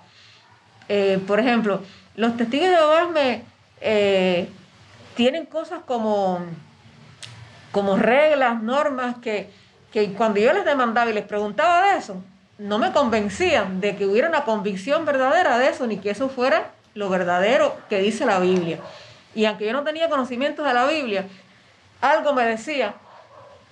Eh, 0.89 1.23
por 1.29 1.39
ejemplo, 1.39 1.81
los 2.17 2.37
testigos 2.37 2.69
de 2.69 2.75
Jehová 2.75 3.07
me 3.07 3.45
eh, 3.81 4.49
tienen 5.15 5.47
cosas 5.47 5.79
como, 5.87 6.41
como 7.71 7.97
reglas, 7.97 8.61
normas, 8.61 9.19
que, 9.23 9.49
que 9.93 10.13
cuando 10.13 10.41
yo 10.41 10.53
les 10.53 10.65
demandaba 10.65 11.09
y 11.13 11.15
les 11.15 11.25
preguntaba 11.25 11.93
de 11.93 11.99
eso, 11.99 12.21
no 12.59 12.81
me 12.81 12.91
convencían 12.91 13.81
de 13.81 13.95
que 13.95 14.07
hubiera 14.07 14.29
una 14.29 14.43
convicción 14.45 15.05
verdadera 15.05 15.59
de 15.59 15.69
eso, 15.69 15.87
ni 15.87 15.99
que 15.99 16.11
eso 16.11 16.29
fuera 16.29 16.73
lo 16.95 17.09
verdadero 17.09 17.77
que 17.89 18.01
dice 18.01 18.27
la 18.27 18.41
Biblia. 18.41 18.81
Y 19.37 19.45
aunque 19.45 19.67
yo 19.67 19.73
no 19.73 19.85
tenía 19.85 20.09
conocimientos 20.09 20.67
de 20.67 20.75
la 20.75 20.87
Biblia, 20.87 21.27
algo 22.01 22.33
me 22.33 22.45
decía, 22.45 22.97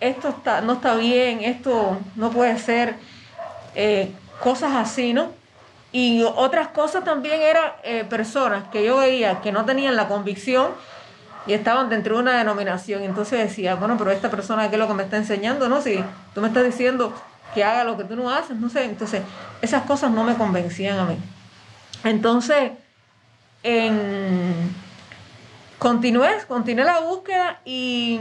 esto 0.01 0.31
está, 0.31 0.61
no 0.63 0.75
está 0.75 0.95
bien, 0.95 1.43
esto 1.43 1.99
no 2.17 2.31
puede 2.31 2.59
ser, 2.59 2.97
eh, 3.75 4.13
cosas 4.43 4.75
así, 4.75 5.13
¿no? 5.13 5.29
Y 5.93 6.23
otras 6.23 6.69
cosas 6.69 7.05
también 7.05 7.43
eran 7.43 7.73
eh, 7.83 8.05
personas 8.05 8.65
que 8.69 8.85
yo 8.85 8.99
veía 8.99 9.41
que 9.41 9.53
no 9.53 9.65
tenían 9.65 9.97
la 9.97 10.09
convicción 10.09 10.69
y 11.47 11.53
estaban 11.53 11.89
dentro 11.89 12.17
de 12.17 12.23
una 12.23 12.39
denominación. 12.39 13.03
Entonces 13.03 13.41
decía, 13.41 13.75
bueno, 13.75 13.97
pero 13.99 14.11
esta 14.11 14.31
persona, 14.31 14.69
¿qué 14.69 14.77
es 14.77 14.79
lo 14.79 14.87
que 14.87 14.95
me 14.95 15.03
está 15.03 15.17
enseñando? 15.17 15.69
No, 15.69 15.83
si 15.83 16.03
tú 16.35 16.41
me 16.41 16.49
estás 16.49 16.65
diciendo 16.65 17.13
que 17.55 17.65
haga 17.65 17.83
lo 17.85 17.97
que 17.97 18.05
tú 18.05 18.15
no 18.15 18.31
haces, 18.31 18.57
no 18.57 18.69
sé. 18.69 18.85
Entonces, 18.85 19.23
esas 19.61 19.83
cosas 19.83 20.13
no 20.13 20.23
me 20.23 20.37
convencían 20.37 20.99
a 20.99 21.05
mí. 21.05 21.17
Entonces, 22.05 22.73
en... 23.65 24.75
continué, 25.79 26.31
continué 26.47 26.85
la 26.85 27.01
búsqueda 27.01 27.61
y 27.65 28.21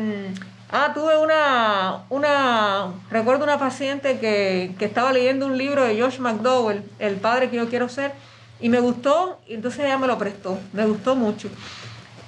Ah, 0.71 0.91
tuve 0.93 1.17
una, 1.17 2.03
una, 2.09 2.93
recuerdo 3.09 3.43
una 3.43 3.57
paciente 3.57 4.19
que, 4.19 4.75
estaba 4.79 5.11
leyendo 5.11 5.47
un 5.47 5.57
libro 5.57 5.83
de 5.83 5.99
Josh 5.99 6.19
McDowell, 6.19 6.83
El 6.99 7.15
padre 7.15 7.49
que 7.49 7.55
yo 7.55 7.67
quiero 7.69 7.89
ser, 7.89 8.11
y 8.59 8.69
me 8.69 8.79
gustó, 8.79 9.39
y 9.47 9.55
entonces 9.55 9.79
ella 9.79 9.97
me 9.97 10.05
lo 10.05 10.19
prestó, 10.19 10.59
me 10.73 10.85
gustó 10.85 11.15
mucho. 11.15 11.49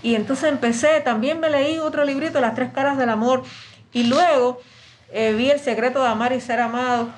Y 0.01 0.15
entonces 0.15 0.49
empecé, 0.49 1.01
también 1.01 1.39
me 1.39 1.51
leí 1.51 1.77
otro 1.77 2.03
librito, 2.03 2.41
Las 2.41 2.55
tres 2.55 2.71
caras 2.73 2.97
del 2.97 3.09
amor, 3.09 3.43
y 3.93 4.05
luego 4.05 4.59
eh, 5.11 5.33
vi 5.33 5.51
El 5.51 5.59
secreto 5.59 6.01
de 6.01 6.07
amar 6.07 6.33
y 6.33 6.41
ser 6.41 6.61
amado, 6.61 7.09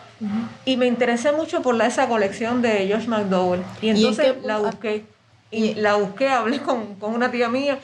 y 0.66 0.76
me 0.76 0.88
interesé 0.88 1.32
mucho 1.32 1.62
por 1.62 1.76
la, 1.76 1.86
esa 1.86 2.08
colección 2.10 2.62
de 2.62 2.90
Josh 2.94 3.08
McDowell. 3.08 3.62
Y 3.82 3.90
entonces 3.90 4.36
la 4.44 4.58
busqué, 4.58 5.06
y 5.52 5.76
la 5.76 5.96
busqué, 5.96 6.28
hablé 6.28 6.60
con, 6.60 6.96
con 6.96 7.14
una 7.14 7.32
tía 7.32 7.48
mía, 7.48 7.80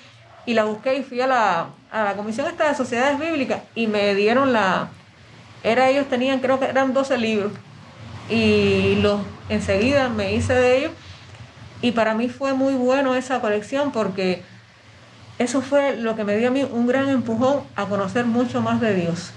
y 0.49 0.55
la 0.55 0.63
busqué 0.63 0.95
y 0.95 1.03
fui 1.03 1.21
a 1.21 1.27
la, 1.27 1.67
a 1.91 2.03
la 2.03 2.15
comisión 2.15 2.47
esta 2.47 2.67
de 2.67 2.73
sociedades 2.73 3.19
bíblicas, 3.19 3.61
y 3.75 3.85
me 3.85 4.15
dieron 4.15 4.51
la, 4.51 4.89
era 5.63 5.89
ellos 5.89 6.07
tenían, 6.09 6.39
creo 6.39 6.59
que 6.59 6.65
eran 6.65 6.91
12 6.91 7.19
libros, 7.19 7.51
y 8.31 8.95
los 8.95 9.21
enseguida 9.47 10.09
me 10.09 10.33
hice 10.33 10.55
de 10.55 10.77
ellos 10.77 10.91
y 11.83 11.91
para 11.91 12.15
mí 12.15 12.29
fue 12.29 12.53
muy 12.53 12.73
bueno 12.73 13.13
esa 13.13 13.41
colección 13.41 13.91
porque 13.91 14.43
eso 15.37 15.61
fue 15.61 15.95
lo 15.97 16.15
que 16.15 16.23
me 16.23 16.35
dio 16.35 16.47
a 16.47 16.51
mí 16.51 16.63
un 16.63 16.87
gran 16.87 17.09
empujón 17.09 17.61
a 17.75 17.85
conocer 17.85 18.25
mucho 18.25 18.59
más 18.59 18.81
de 18.81 18.95
Dios. 18.95 19.29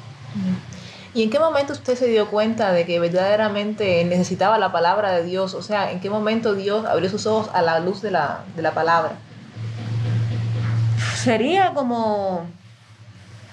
¿Y 1.12 1.24
en 1.24 1.30
qué 1.30 1.38
momento 1.38 1.74
usted 1.74 1.94
se 1.94 2.06
dio 2.06 2.30
cuenta 2.30 2.72
de 2.72 2.86
que 2.86 2.98
verdaderamente 2.98 4.02
necesitaba 4.04 4.58
la 4.58 4.72
palabra 4.72 5.12
de 5.12 5.24
Dios? 5.24 5.52
O 5.52 5.60
sea, 5.60 5.92
¿en 5.92 6.00
qué 6.00 6.08
momento 6.08 6.54
Dios 6.54 6.86
abrió 6.86 7.10
sus 7.10 7.26
ojos 7.26 7.50
a 7.52 7.60
la 7.60 7.80
luz 7.80 8.00
de 8.00 8.12
la, 8.12 8.44
de 8.56 8.62
la 8.62 8.72
palabra? 8.72 9.12
Sería 11.14 11.72
como 11.74 12.46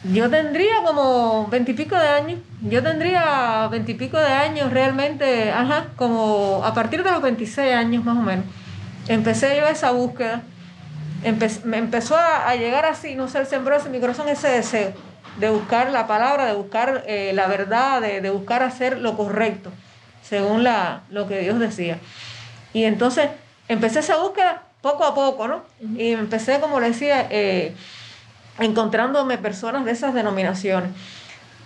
yo 0.04 0.30
tendría 0.30 0.82
como 0.86 1.48
veintipico 1.48 1.96
de 1.96 2.08
años. 2.08 2.40
Yo 2.62 2.82
tendría 2.82 3.68
veintipico 3.70 4.18
de 4.18 4.32
años 4.32 4.72
realmente, 4.72 5.52
ajá, 5.52 5.88
como 5.98 6.62
a 6.64 6.74
partir 6.74 7.04
de 7.04 7.12
los 7.12 7.22
26 7.22 7.74
años 7.74 8.06
más 8.06 8.18
o 8.18 8.22
menos. 8.22 8.46
Empecé 9.08 9.58
yo 9.58 9.68
esa 9.68 9.92
búsqueda. 9.92 10.42
me 11.66 11.78
empezó 11.78 12.16
a, 12.16 12.56
llegar 12.56 12.86
así, 12.86 13.16
no 13.16 13.28
sé, 13.28 13.46
sembró 13.46 13.78
en 13.78 13.92
mi 13.92 14.00
corazón 14.00 14.30
ese 14.30 14.48
deseo 14.48 14.94
de 15.38 15.50
buscar 15.50 15.92
la 15.92 16.08
palabra, 16.08 16.46
de 16.46 16.54
buscar 16.54 17.04
eh, 17.06 17.32
la 17.34 17.48
verdad, 17.48 18.02
de, 18.02 18.30
buscar 18.30 18.64
hacer 18.64 19.00
lo 19.00 19.18
correcto, 19.18 19.72
según 20.22 20.64
la, 20.64 21.02
lo 21.10 21.28
que 21.28 21.40
Dios 21.40 21.60
decía. 21.60 22.00
Y 22.74 22.86
entonces 22.86 23.30
empecé 23.68 24.00
esa 24.00 24.18
búsqueda 24.18 24.64
poco 24.82 25.04
a 25.04 25.14
poco, 25.14 25.48
¿no? 25.48 25.64
Y 25.98 26.12
empecé, 26.12 26.60
como 26.60 26.80
le 26.80 26.90
decía, 26.90 27.28
eh, 27.30 27.76
encontrándome 28.60 29.38
personas 29.38 29.86
de 29.86 29.92
esas 29.92 30.14
denominaciones. 30.14 30.92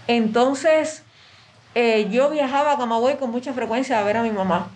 Entonces, 0.08 1.03
eh, 1.75 2.08
yo 2.12 2.29
viajaba 2.29 2.74
a 2.74 2.77
Camagüey 2.77 3.17
con 3.17 3.32
mucha 3.32 3.53
frecuencia 3.53 4.00
a 4.00 4.03
ver 4.03 4.17
a 4.17 4.24
mi 4.24 4.32
mamá. 4.32 4.67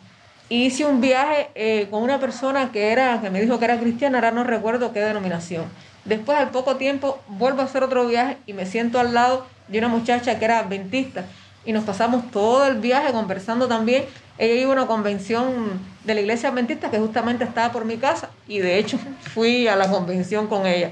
Hice 0.49 0.85
un 0.85 1.01
viaje 1.01 1.49
eh, 1.55 1.87
con 1.91 2.01
una 2.01 2.19
persona 2.19 2.71
que, 2.71 2.91
era, 2.91 3.19
que 3.21 3.29
me 3.29 3.41
dijo 3.41 3.59
que 3.59 3.65
era 3.65 3.79
cristiana, 3.79 4.19
ahora 4.19 4.31
no 4.31 4.43
recuerdo 4.43 4.93
qué 4.93 5.01
denominación. 5.01 5.65
Después, 6.05 6.37
al 6.37 6.51
poco 6.51 6.77
tiempo, 6.77 7.19
vuelvo 7.27 7.61
a 7.61 7.65
hacer 7.65 7.83
otro 7.83 8.07
viaje 8.07 8.37
y 8.45 8.53
me 8.53 8.65
siento 8.65 8.99
al 8.99 9.13
lado 9.13 9.45
de 9.67 9.79
una 9.79 9.89
muchacha 9.89 10.39
que 10.39 10.45
era 10.45 10.59
adventista. 10.59 11.25
Y 11.65 11.73
nos 11.73 11.83
pasamos 11.83 12.31
todo 12.31 12.65
el 12.65 12.75
viaje 12.75 13.11
conversando 13.11 13.67
también. 13.67 14.05
Ella 14.37 14.61
iba 14.61 14.71
a 14.71 14.73
una 14.73 14.87
convención 14.87 15.79
de 16.03 16.13
la 16.13 16.21
iglesia 16.21 16.49
adventista 16.49 16.91
que 16.91 16.99
justamente 16.99 17.43
estaba 17.43 17.71
por 17.71 17.85
mi 17.85 17.97
casa 17.97 18.29
y 18.47 18.59
de 18.59 18.77
hecho 18.77 18.99
fui 19.33 19.67
a 19.67 19.75
la 19.75 19.89
convención 19.89 20.47
con 20.47 20.65
ella. 20.65 20.91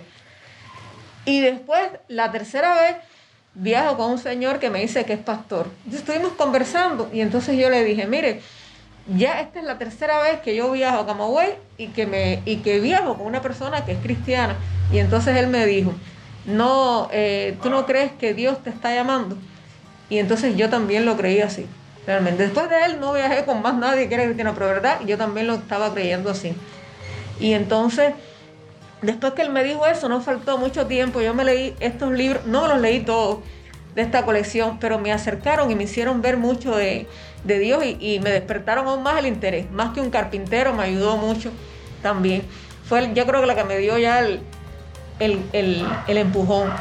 Y 1.25 1.41
después, 1.41 1.81
la 2.07 2.31
tercera 2.31 2.75
vez, 2.75 2.97
viajo 3.55 3.97
con 3.97 4.11
un 4.11 4.17
señor 4.19 4.59
que 4.59 4.69
me 4.69 4.79
dice 4.79 5.05
que 5.05 5.13
es 5.13 5.19
pastor. 5.19 5.67
Entonces 5.85 6.01
estuvimos 6.01 6.33
conversando 6.33 7.09
y 7.11 7.21
entonces 7.21 7.57
yo 7.57 7.69
le 7.69 7.83
dije, 7.83 8.05
mire, 8.05 8.41
ya 9.15 9.39
esta 9.39 9.59
es 9.59 9.65
la 9.65 9.77
tercera 9.77 10.19
vez 10.21 10.39
que 10.41 10.55
yo 10.55 10.71
viajo 10.71 10.99
a 10.99 11.05
Camagüey 11.05 11.53
y 11.77 11.87
que, 11.87 12.05
me, 12.05 12.41
y 12.45 12.57
que 12.57 12.79
viajo 12.79 13.15
con 13.17 13.27
una 13.27 13.41
persona 13.41 13.85
que 13.85 13.93
es 13.93 13.99
cristiana. 13.99 14.55
Y 14.91 14.99
entonces 14.99 15.35
él 15.37 15.47
me 15.47 15.65
dijo, 15.65 15.93
no, 16.45 17.09
eh, 17.11 17.57
tú 17.61 17.69
no 17.69 17.85
crees 17.85 18.11
que 18.13 18.33
Dios 18.33 18.63
te 18.63 18.69
está 18.69 18.93
llamando. 18.93 19.37
Y 20.09 20.19
entonces 20.19 20.55
yo 20.55 20.69
también 20.69 21.05
lo 21.05 21.17
creí 21.17 21.41
así, 21.41 21.65
realmente. 22.05 22.43
Después 22.43 22.69
de 22.69 22.85
él 22.85 22.99
no 22.99 23.13
viajé 23.13 23.45
con 23.45 23.61
más 23.61 23.75
nadie 23.75 24.07
que 24.07 24.15
era 24.15 24.23
cristiano, 24.25 24.53
pero 24.53 24.67
verdad, 24.67 24.99
yo 25.05 25.17
también 25.17 25.47
lo 25.47 25.55
estaba 25.55 25.93
creyendo 25.93 26.29
así. 26.29 26.53
Y 27.39 27.53
entonces 27.53 28.13
Después 29.05 29.33
que 29.33 29.43
él 29.43 29.51
me 29.51 29.63
dijo 29.63 29.85
eso, 29.85 30.09
no 30.09 30.19
faltó 30.21 30.57
mucho 30.57 30.87
tiempo. 30.87 31.21
Yo 31.21 31.35
me 31.35 31.43
leí 31.43 31.75
estos 31.79 32.11
libros, 32.11 32.45
no 32.47 32.67
los 32.67 32.81
leí 32.81 33.01
todos 33.01 33.39
de 33.93 34.01
esta 34.01 34.25
colección, 34.25 34.79
pero 34.79 34.97
me 34.97 35.11
acercaron 35.11 35.69
y 35.69 35.75
me 35.75 35.83
hicieron 35.83 36.21
ver 36.23 36.37
mucho 36.37 36.75
de, 36.75 37.07
Dios 37.43 37.83
y, 37.85 38.19
me 38.19 38.31
despertaron 38.31 38.87
aún 38.87 39.03
más 39.03 39.19
el 39.19 39.27
interés. 39.27 39.69
Más 39.71 39.93
que 39.93 40.01
un 40.01 40.09
carpintero, 40.09 40.73
me 40.73 40.83
ayudó 40.83 41.17
mucho 41.17 41.51
también. 42.01 42.43
Fue, 42.85 43.13
yo 43.13 43.27
creo 43.27 43.41
que 43.41 43.47
la 43.47 43.55
que 43.55 43.63
me 43.63 43.77
dio 43.77 43.97
ya 43.99 44.21
el, 44.21 44.41
el, 45.19 45.87
empujón. 46.07 46.71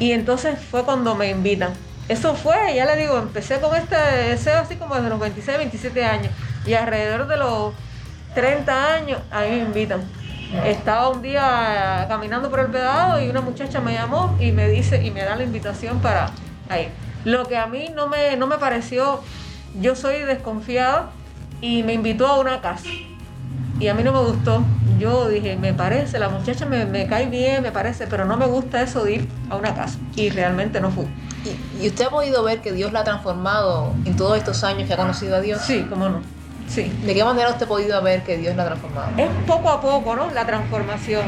Y 0.00 0.12
entonces 0.12 0.58
fue 0.58 0.84
cuando 0.84 1.14
me 1.14 1.30
invitan. 1.30 1.74
Eso 2.08 2.34
fue, 2.34 2.74
ya 2.74 2.86
le 2.86 2.96
digo, 2.96 3.18
empecé 3.18 3.60
con 3.60 3.76
este 3.76 3.96
deseo 3.96 4.60
así 4.60 4.76
como 4.76 4.94
desde 4.94 5.10
los 5.10 5.20
26, 5.20 5.58
27 5.58 6.04
años. 6.04 6.32
Y 6.64 6.72
alrededor 6.72 7.26
de 7.28 7.36
los 7.36 7.74
30 8.34 8.94
años, 8.94 9.20
ahí 9.30 9.50
me 9.50 9.58
invitan. 9.58 10.02
Estaba 10.64 11.10
un 11.10 11.20
día 11.20 12.06
caminando 12.08 12.48
por 12.48 12.60
el 12.60 12.68
pedado 12.68 13.22
y 13.22 13.28
una 13.28 13.42
muchacha 13.42 13.80
me 13.80 13.92
llamó 13.92 14.34
y 14.40 14.52
me 14.52 14.68
dice 14.68 15.04
y 15.04 15.10
me 15.10 15.22
da 15.22 15.36
la 15.36 15.44
invitación 15.44 16.00
para 16.00 16.30
ir. 16.70 16.88
Lo 17.24 17.46
que 17.46 17.58
a 17.58 17.66
mí 17.66 17.90
no 17.94 18.06
me, 18.06 18.36
no 18.36 18.46
me 18.46 18.56
pareció, 18.56 19.20
yo 19.78 19.94
soy 19.94 20.20
desconfiada 20.20 21.10
y 21.60 21.82
me 21.82 21.92
invitó 21.92 22.26
a 22.26 22.38
una 22.38 22.62
casa. 22.62 22.88
Y 23.78 23.88
a 23.88 23.94
mí 23.94 24.02
no 24.02 24.12
me 24.12 24.20
gustó. 24.20 24.64
Yo 24.98 25.28
dije, 25.28 25.56
me 25.56 25.74
parece, 25.74 26.18
la 26.18 26.30
muchacha 26.30 26.64
me, 26.64 26.86
me 26.86 27.06
cae 27.06 27.26
bien, 27.26 27.62
me 27.62 27.70
parece, 27.70 28.06
pero 28.06 28.24
no 28.24 28.38
me 28.38 28.46
gusta 28.46 28.80
eso 28.80 29.04
de 29.04 29.12
ir 29.12 29.28
a 29.50 29.56
una 29.56 29.74
casa. 29.74 29.98
Y 30.16 30.30
realmente 30.30 30.80
no 30.80 30.90
fui. 30.90 31.06
¿Y, 31.44 31.84
¿Y 31.84 31.88
usted 31.88 32.06
ha 32.06 32.10
podido 32.10 32.42
ver 32.42 32.60
que 32.60 32.72
Dios 32.72 32.92
la 32.92 33.00
ha 33.00 33.04
transformado 33.04 33.94
en 34.04 34.16
todos 34.16 34.36
estos 34.36 34.64
años 34.64 34.86
que 34.86 34.94
ha 34.94 34.96
conocido 34.96 35.36
a 35.36 35.40
Dios? 35.40 35.60
Sí, 35.62 35.86
cómo 35.88 36.08
no. 36.08 36.20
Sí. 36.68 36.92
¿De 37.04 37.14
qué 37.14 37.24
manera 37.24 37.50
usted 37.50 37.64
ha 37.64 37.68
podido 37.68 38.02
ver 38.02 38.22
que 38.22 38.36
Dios 38.36 38.54
la 38.54 38.64
ha 38.64 38.66
transformado? 38.66 39.10
Es 39.16 39.30
poco 39.46 39.70
a 39.70 39.80
poco, 39.80 40.14
¿no? 40.14 40.30
La 40.30 40.46
transformación. 40.46 41.24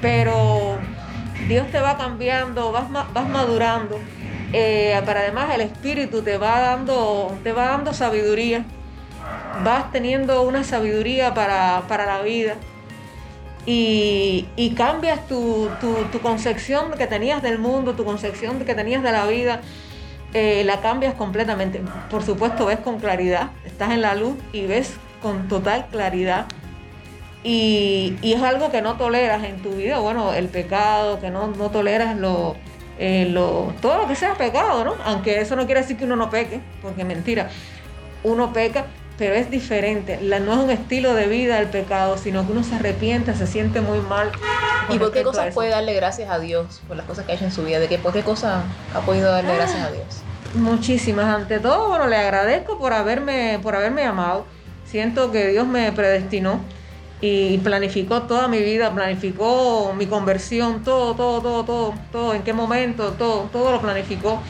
Pero 0.00 0.78
Dios 1.48 1.70
te 1.70 1.80
va 1.80 1.96
cambiando, 1.96 2.70
vas, 2.72 2.90
vas 2.90 3.28
madurando. 3.28 3.98
Eh, 4.52 5.00
pero 5.06 5.20
además 5.20 5.54
el 5.54 5.60
Espíritu 5.62 6.22
te 6.22 6.36
va 6.36 6.60
dando, 6.60 7.36
te 7.42 7.52
va 7.52 7.66
dando 7.66 7.92
sabiduría. 7.92 8.64
Vas 9.64 9.92
teniendo 9.92 10.42
una 10.42 10.64
sabiduría 10.64 11.34
para, 11.34 11.82
la 11.88 12.22
vida. 12.22 12.56
Y, 13.66 14.74
cambias 14.76 15.26
tu, 15.26 15.68
tu, 15.80 15.94
tu, 16.10 16.20
concepción 16.20 16.92
que 16.96 17.06
tenías 17.06 17.42
del 17.42 17.58
mundo, 17.58 17.94
tu 17.94 18.04
concepción 18.04 18.58
que 18.58 18.74
tenías 18.74 19.02
de 19.02 19.12
la 19.12 19.26
vida 19.26 19.60
eh, 20.32 20.62
la 20.64 20.80
cambias 20.80 21.14
completamente. 21.14 21.82
Por 22.08 22.22
supuesto, 22.22 22.66
ves 22.66 22.78
con 22.78 23.00
claridad, 23.00 23.50
estás 23.64 23.90
en 23.90 24.00
la 24.02 24.14
luz 24.14 24.36
y 24.52 24.66
ves 24.66 24.94
con 25.20 25.48
total 25.48 25.86
claridad. 25.90 26.46
Y, 27.42 28.16
es 28.22 28.42
algo 28.42 28.70
que 28.70 28.80
no 28.82 28.96
toleras 28.96 29.42
en 29.44 29.60
tu 29.62 29.70
vida, 29.70 29.98
bueno, 29.98 30.32
el 30.32 30.48
pecado, 30.48 31.20
que 31.20 31.30
no, 31.30 31.48
no 31.48 31.70
toleras 31.70 32.16
lo, 32.16 32.54
eh, 32.98 33.26
lo, 33.28 33.72
todo 33.80 33.98
lo 33.98 34.06
que 34.06 34.14
sea 34.14 34.34
pecado, 34.34 34.84
¿no? 34.84 34.94
Aunque 35.04 35.40
eso 35.40 35.56
no 35.56 35.66
quiere 35.66 35.80
decir 35.80 35.96
que 35.96 36.04
uno 36.04 36.16
no 36.16 36.30
peque, 36.30 36.60
porque 36.82 37.04
mentira, 37.04 37.48
uno 38.22 38.52
peca, 38.52 38.86
pero 39.20 39.34
es 39.34 39.50
diferente. 39.50 40.18
La, 40.22 40.40
no 40.40 40.54
es 40.54 40.58
un 40.60 40.70
estilo 40.70 41.12
de 41.12 41.28
vida 41.28 41.58
el 41.58 41.68
pecado, 41.68 42.16
sino 42.16 42.46
que 42.46 42.52
uno 42.52 42.64
se 42.64 42.76
arrepiente, 42.76 43.34
se 43.34 43.46
siente 43.46 43.82
muy 43.82 43.98
mal. 43.98 44.32
¿Y 44.88 44.98
por 44.98 45.12
qué 45.12 45.22
cosas 45.22 45.52
puede 45.52 45.68
darle 45.68 45.92
gracias 45.92 46.30
a 46.30 46.38
Dios 46.38 46.80
por 46.88 46.96
las 46.96 47.04
cosas 47.04 47.26
que 47.26 47.32
ha 47.32 47.34
hecho 47.34 47.44
en 47.44 47.52
su 47.52 47.62
vida? 47.62 47.78
¿De 47.80 47.86
qué, 47.86 47.98
¿Por 47.98 48.14
qué 48.14 48.22
cosas 48.22 48.64
ha 48.94 49.00
podido 49.00 49.30
darle 49.30 49.54
gracias 49.54 49.82
a 49.82 49.92
Dios? 49.92 50.22
Muchísimas. 50.54 51.26
Ante 51.26 51.60
todo, 51.60 51.88
bueno, 51.88 52.06
le 52.06 52.16
agradezco 52.16 52.78
por 52.78 52.94
haberme, 52.94 53.60
por 53.62 53.76
haberme 53.76 54.04
amado. 54.04 54.46
Siento 54.86 55.30
que 55.30 55.48
Dios 55.48 55.66
me 55.66 55.92
predestinó 55.92 56.58
y 57.20 57.58
planificó 57.58 58.22
toda 58.22 58.48
mi 58.48 58.62
vida, 58.62 58.90
planificó 58.90 59.92
mi 59.94 60.06
conversión, 60.06 60.82
todo, 60.82 61.14
todo, 61.14 61.42
todo, 61.42 61.64
todo, 61.66 61.94
todo, 62.10 62.32
en 62.32 62.42
qué 62.42 62.54
momento, 62.54 63.12
todo, 63.18 63.50
todo 63.52 63.70
lo 63.70 63.82
planificó. 63.82 64.40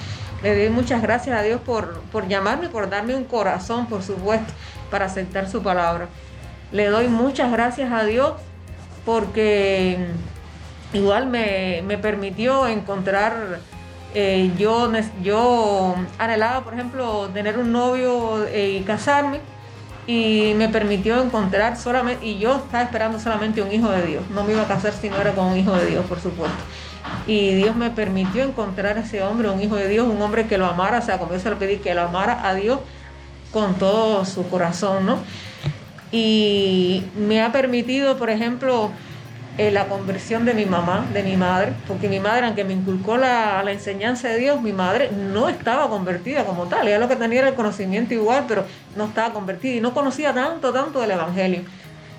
Le 0.43 0.57
doy 0.57 0.71
muchas 0.71 1.03
gracias 1.03 1.39
a 1.39 1.43
Dios 1.43 1.61
por, 1.61 2.01
por 2.13 2.27
llamarme, 2.27 2.69
por 2.69 2.89
darme 2.89 3.15
un 3.15 3.25
corazón, 3.25 3.87
por 3.87 4.03
supuesto, 4.03 4.53
para 4.91 5.07
aceptar 5.07 5.49
su 5.49 5.63
palabra. 5.63 6.09
Le 6.73 6.87
doy 6.87 7.09
muchas 7.09 7.53
gracias 7.53 7.93
a 7.93 8.05
Dios 8.05 8.35
porque 9.05 9.99
igual 10.93 11.27
me, 11.27 11.99
permitió 12.01 12.67
encontrar, 12.69 13.61
eh, 14.15 14.51
yo, 14.57 14.91
yo 15.23 15.95
anhelaba, 16.19 16.65
por 16.65 16.75
ejemplo, 16.75 17.29
tener 17.35 17.59
un 17.59 17.73
novio 17.73 18.47
eh, 18.47 18.79
y 18.81 18.85
casarme 18.85 19.41
y 20.07 20.55
me 20.57 20.69
permitió 20.69 21.23
encontrar 21.23 21.77
solamente, 21.77 22.27
y 22.27 22.39
yo 22.39 22.57
estaba 22.57 22.83
esperando 22.83 23.21
solamente 23.21 23.63
un 23.63 23.71
hijo 23.73 23.91
de 23.91 24.07
Dios, 24.07 24.25
no 24.31 24.43
me 24.45 24.53
iba 24.55 24.63
a 24.63 24.67
casar 24.67 24.93
si 24.93 25.09
no 25.09 25.21
era 25.21 25.33
con 25.33 25.47
un 25.47 25.57
hijo 25.57 25.73
de 25.73 25.87
Dios, 25.87 26.05
por 26.07 26.19
supuesto. 26.19 26.59
Y 27.27 27.55
Dios 27.55 27.77
me 27.77 27.91
permitió 27.91 28.45
encontrar 28.45 28.99
a 28.99 29.01
ese 29.01 29.23
hombre, 29.23 29.51
un 29.51 29.61
hijo 29.61 29.77
de 29.77 29.89
Dios, 29.89 30.09
un 30.09 30.21
hombre 30.23 30.47
que 30.47 30.59
lo 30.59 30.67
amara, 30.67 30.99
o 30.99 31.03
sea, 31.03 31.19
se 31.39 31.51
lo 31.51 31.59
pedí, 31.59 31.77
que 31.77 31.95
lo 31.95 32.03
amara 32.03 32.49
a 32.49 32.55
Dios 32.55 32.81
con 33.53 33.75
todo 33.75 34.25
su 34.25 34.49
corazón, 34.49 35.07
¿no? 35.07 35.19
Y 36.13 37.05
me 37.17 37.43
ha 37.43 37.53
permitido, 37.53 38.17
por 38.17 38.31
ejemplo, 38.31 38.91
eh, 39.59 39.71
la 39.71 39.87
conversión 39.87 40.45
de 40.45 40.55
mi 40.55 40.65
mamá, 40.65 41.07
de 41.13 41.23
mi 41.23 41.37
madre, 41.37 41.73
porque 41.87 42.09
mi 42.09 42.19
madre, 42.19 42.47
aunque 42.47 42.65
me 42.65 42.73
inculcó 42.73 43.17
la, 43.17 43.63
la, 43.63 43.73
enseñanza 43.73 44.29
de 44.29 44.39
Dios, 44.39 44.63
mi 44.63 44.73
madre 44.73 45.11
no 45.13 45.49
estaba 45.49 45.89
convertida 45.89 46.45
como 46.45 46.65
tal, 46.65 46.89
ella 46.89 46.99
lo 46.99 47.09
que 47.09 47.17
tenía 47.17 47.41
era 47.41 47.49
el 47.49 47.55
conocimiento 47.55 48.15
igual, 48.15 48.45
pero 48.49 48.65
no 48.97 49.05
estaba 49.05 49.33
convertida 49.33 49.75
y 49.75 49.81
no 49.81 49.93
conocía 49.93 50.33
tanto, 50.33 50.73
tanto 50.73 51.01
del 51.01 51.11
Evangelio. 51.11 51.63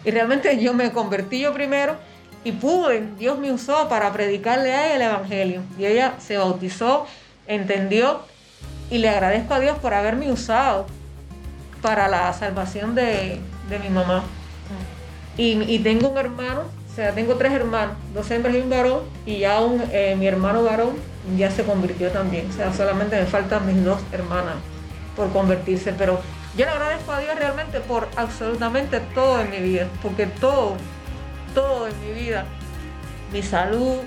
Y 0.03 0.11
realmente 0.11 0.61
yo 0.61 0.73
me 0.73 0.91
convertí 0.91 1.39
yo 1.39 1.53
primero 1.53 1.95
y 2.43 2.53
pude, 2.53 3.07
Dios 3.17 3.37
me 3.37 3.51
usó 3.51 3.87
para 3.87 4.11
predicarle 4.11 4.73
a 4.73 4.87
ella 4.87 4.95
el 4.95 5.01
Evangelio. 5.01 5.61
Y 5.77 5.85
ella 5.85 6.15
se 6.19 6.37
bautizó, 6.37 7.05
entendió 7.47 8.21
y 8.89 8.97
le 8.97 9.09
agradezco 9.09 9.53
a 9.53 9.59
Dios 9.59 9.77
por 9.79 9.93
haberme 9.93 10.31
usado 10.31 10.87
para 11.81 12.07
la 12.07 12.31
salvación 12.33 12.95
de, 12.95 13.39
de 13.69 13.79
mi 13.79 13.89
mamá. 13.89 14.23
Y, 15.37 15.61
y, 15.63 15.79
tengo 15.79 16.09
un 16.09 16.17
hermano, 16.17 16.63
o 16.91 16.95
sea, 16.95 17.13
tengo 17.13 17.35
tres 17.35 17.53
hermanos, 17.53 17.95
dos 18.13 18.29
hembras 18.31 18.53
y 18.53 18.59
un 18.59 18.69
varón, 18.69 18.99
y 19.25 19.39
ya 19.39 19.61
un, 19.61 19.81
eh, 19.91 20.15
mi 20.19 20.27
hermano 20.27 20.63
varón 20.63 20.95
ya 21.37 21.49
se 21.49 21.63
convirtió 21.63 22.09
también. 22.09 22.49
O 22.49 22.53
sea, 22.53 22.73
solamente 22.73 23.15
me 23.15 23.25
faltan 23.25 23.65
mis 23.65 23.83
dos 23.83 23.99
hermanas 24.11 24.55
por 25.15 25.31
convertirse, 25.31 25.93
pero 25.93 26.19
yo 26.57 26.65
le 26.65 26.71
agradezco 26.71 27.13
a 27.13 27.19
Dios 27.19 27.35
realmente 27.35 27.79
por 27.79 28.09
absolutamente 28.17 28.99
todo 29.15 29.39
en 29.39 29.51
mi 29.51 29.59
vida, 29.59 29.87
porque 30.01 30.25
todo, 30.25 30.75
todo 31.53 31.87
en 31.87 31.93
mi 32.01 32.19
vida, 32.19 32.45
mi 33.31 33.41
salud, 33.41 33.97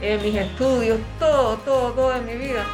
eh, 0.00 0.18
mis 0.22 0.34
estudios, 0.34 0.98
todo, 1.18 1.56
todo, 1.58 1.92
todo 1.92 2.16
en 2.16 2.26
mi 2.26 2.34
vida, 2.34 2.64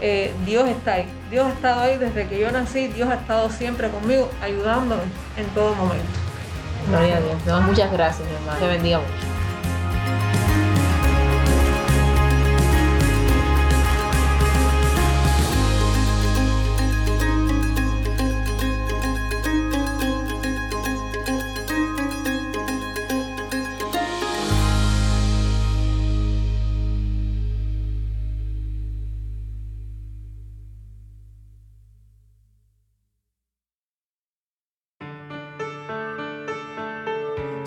eh, 0.00 0.32
Dios 0.44 0.68
está 0.68 0.94
ahí. 0.94 1.06
Dios 1.30 1.46
ha 1.46 1.50
estado 1.50 1.80
ahí 1.80 1.98
desde 1.98 2.26
que 2.26 2.38
yo 2.38 2.50
nací, 2.50 2.88
Dios 2.88 3.08
ha 3.10 3.14
estado 3.14 3.50
siempre 3.50 3.88
conmigo, 3.88 4.30
ayudándome 4.42 5.02
en 5.36 5.46
todo 5.54 5.74
momento. 5.74 6.04
Gloria 6.88 7.16
a 7.16 7.20
Dios. 7.20 7.62
muchas 7.62 7.90
gracias, 7.92 8.28
mi 8.28 8.34
hermano. 8.34 8.58
Te 8.58 8.66
bendiga 8.66 8.98
mucho. 8.98 9.43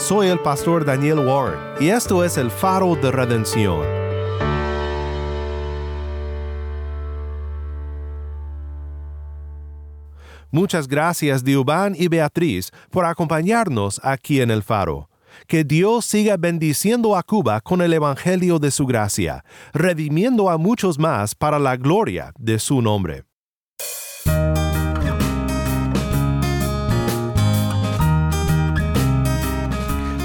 Soy 0.08 0.28
el 0.28 0.40
pastor 0.40 0.86
Daniel 0.86 1.20
Warren 1.20 1.60
y 1.82 1.90
esto 1.90 2.24
es 2.24 2.38
el 2.38 2.50
faro 2.50 2.96
de 2.96 3.12
redención. 3.12 3.86
Muchas 10.50 10.88
gracias 10.88 11.44
Diuban 11.44 11.94
y 11.94 12.08
Beatriz 12.08 12.72
por 12.90 13.04
acompañarnos 13.04 14.00
aquí 14.02 14.40
en 14.40 14.50
el 14.50 14.64
faro. 14.64 15.10
Que 15.46 15.66
Dios 15.66 16.06
siga 16.06 16.38
bendiciendo 16.38 17.18
a 17.18 17.22
Cuba 17.22 17.60
con 17.60 17.82
el 17.82 17.92
Evangelio 17.92 18.60
de 18.60 18.72
su 18.72 18.86
gracia, 18.86 19.44
redimiendo 19.74 20.50
a 20.50 20.58
muchos 20.58 20.98
más 20.98 21.36
para 21.36 21.60
la 21.60 21.76
gloria 21.76 22.32
de 22.40 22.60
su 22.60 22.82
nombre. 22.82 23.27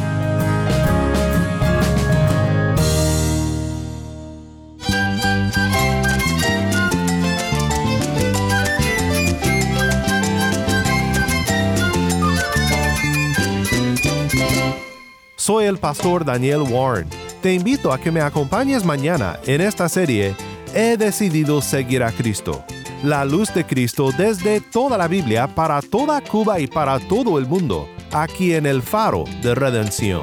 El 15.72 15.78
pastor 15.78 16.24
Daniel 16.24 16.62
Warren. 16.62 17.08
Te 17.40 17.54
invito 17.54 17.92
a 17.92 17.98
que 17.98 18.10
me 18.10 18.20
acompañes 18.20 18.84
mañana 18.84 19.38
en 19.46 19.60
esta 19.60 19.88
serie 19.88 20.34
He 20.74 20.96
decidido 20.96 21.60
seguir 21.60 22.02
a 22.02 22.12
Cristo. 22.12 22.64
La 23.02 23.24
luz 23.24 23.52
de 23.52 23.66
Cristo 23.66 24.10
desde 24.16 24.60
toda 24.60 24.96
la 24.96 25.08
Biblia 25.08 25.46
para 25.48 25.82
toda 25.82 26.20
Cuba 26.20 26.60
y 26.60 26.66
para 26.66 26.98
todo 26.98 27.38
el 27.38 27.46
mundo, 27.46 27.88
aquí 28.12 28.54
en 28.54 28.64
el 28.64 28.80
faro 28.80 29.24
de 29.42 29.54
redención. 29.54 30.22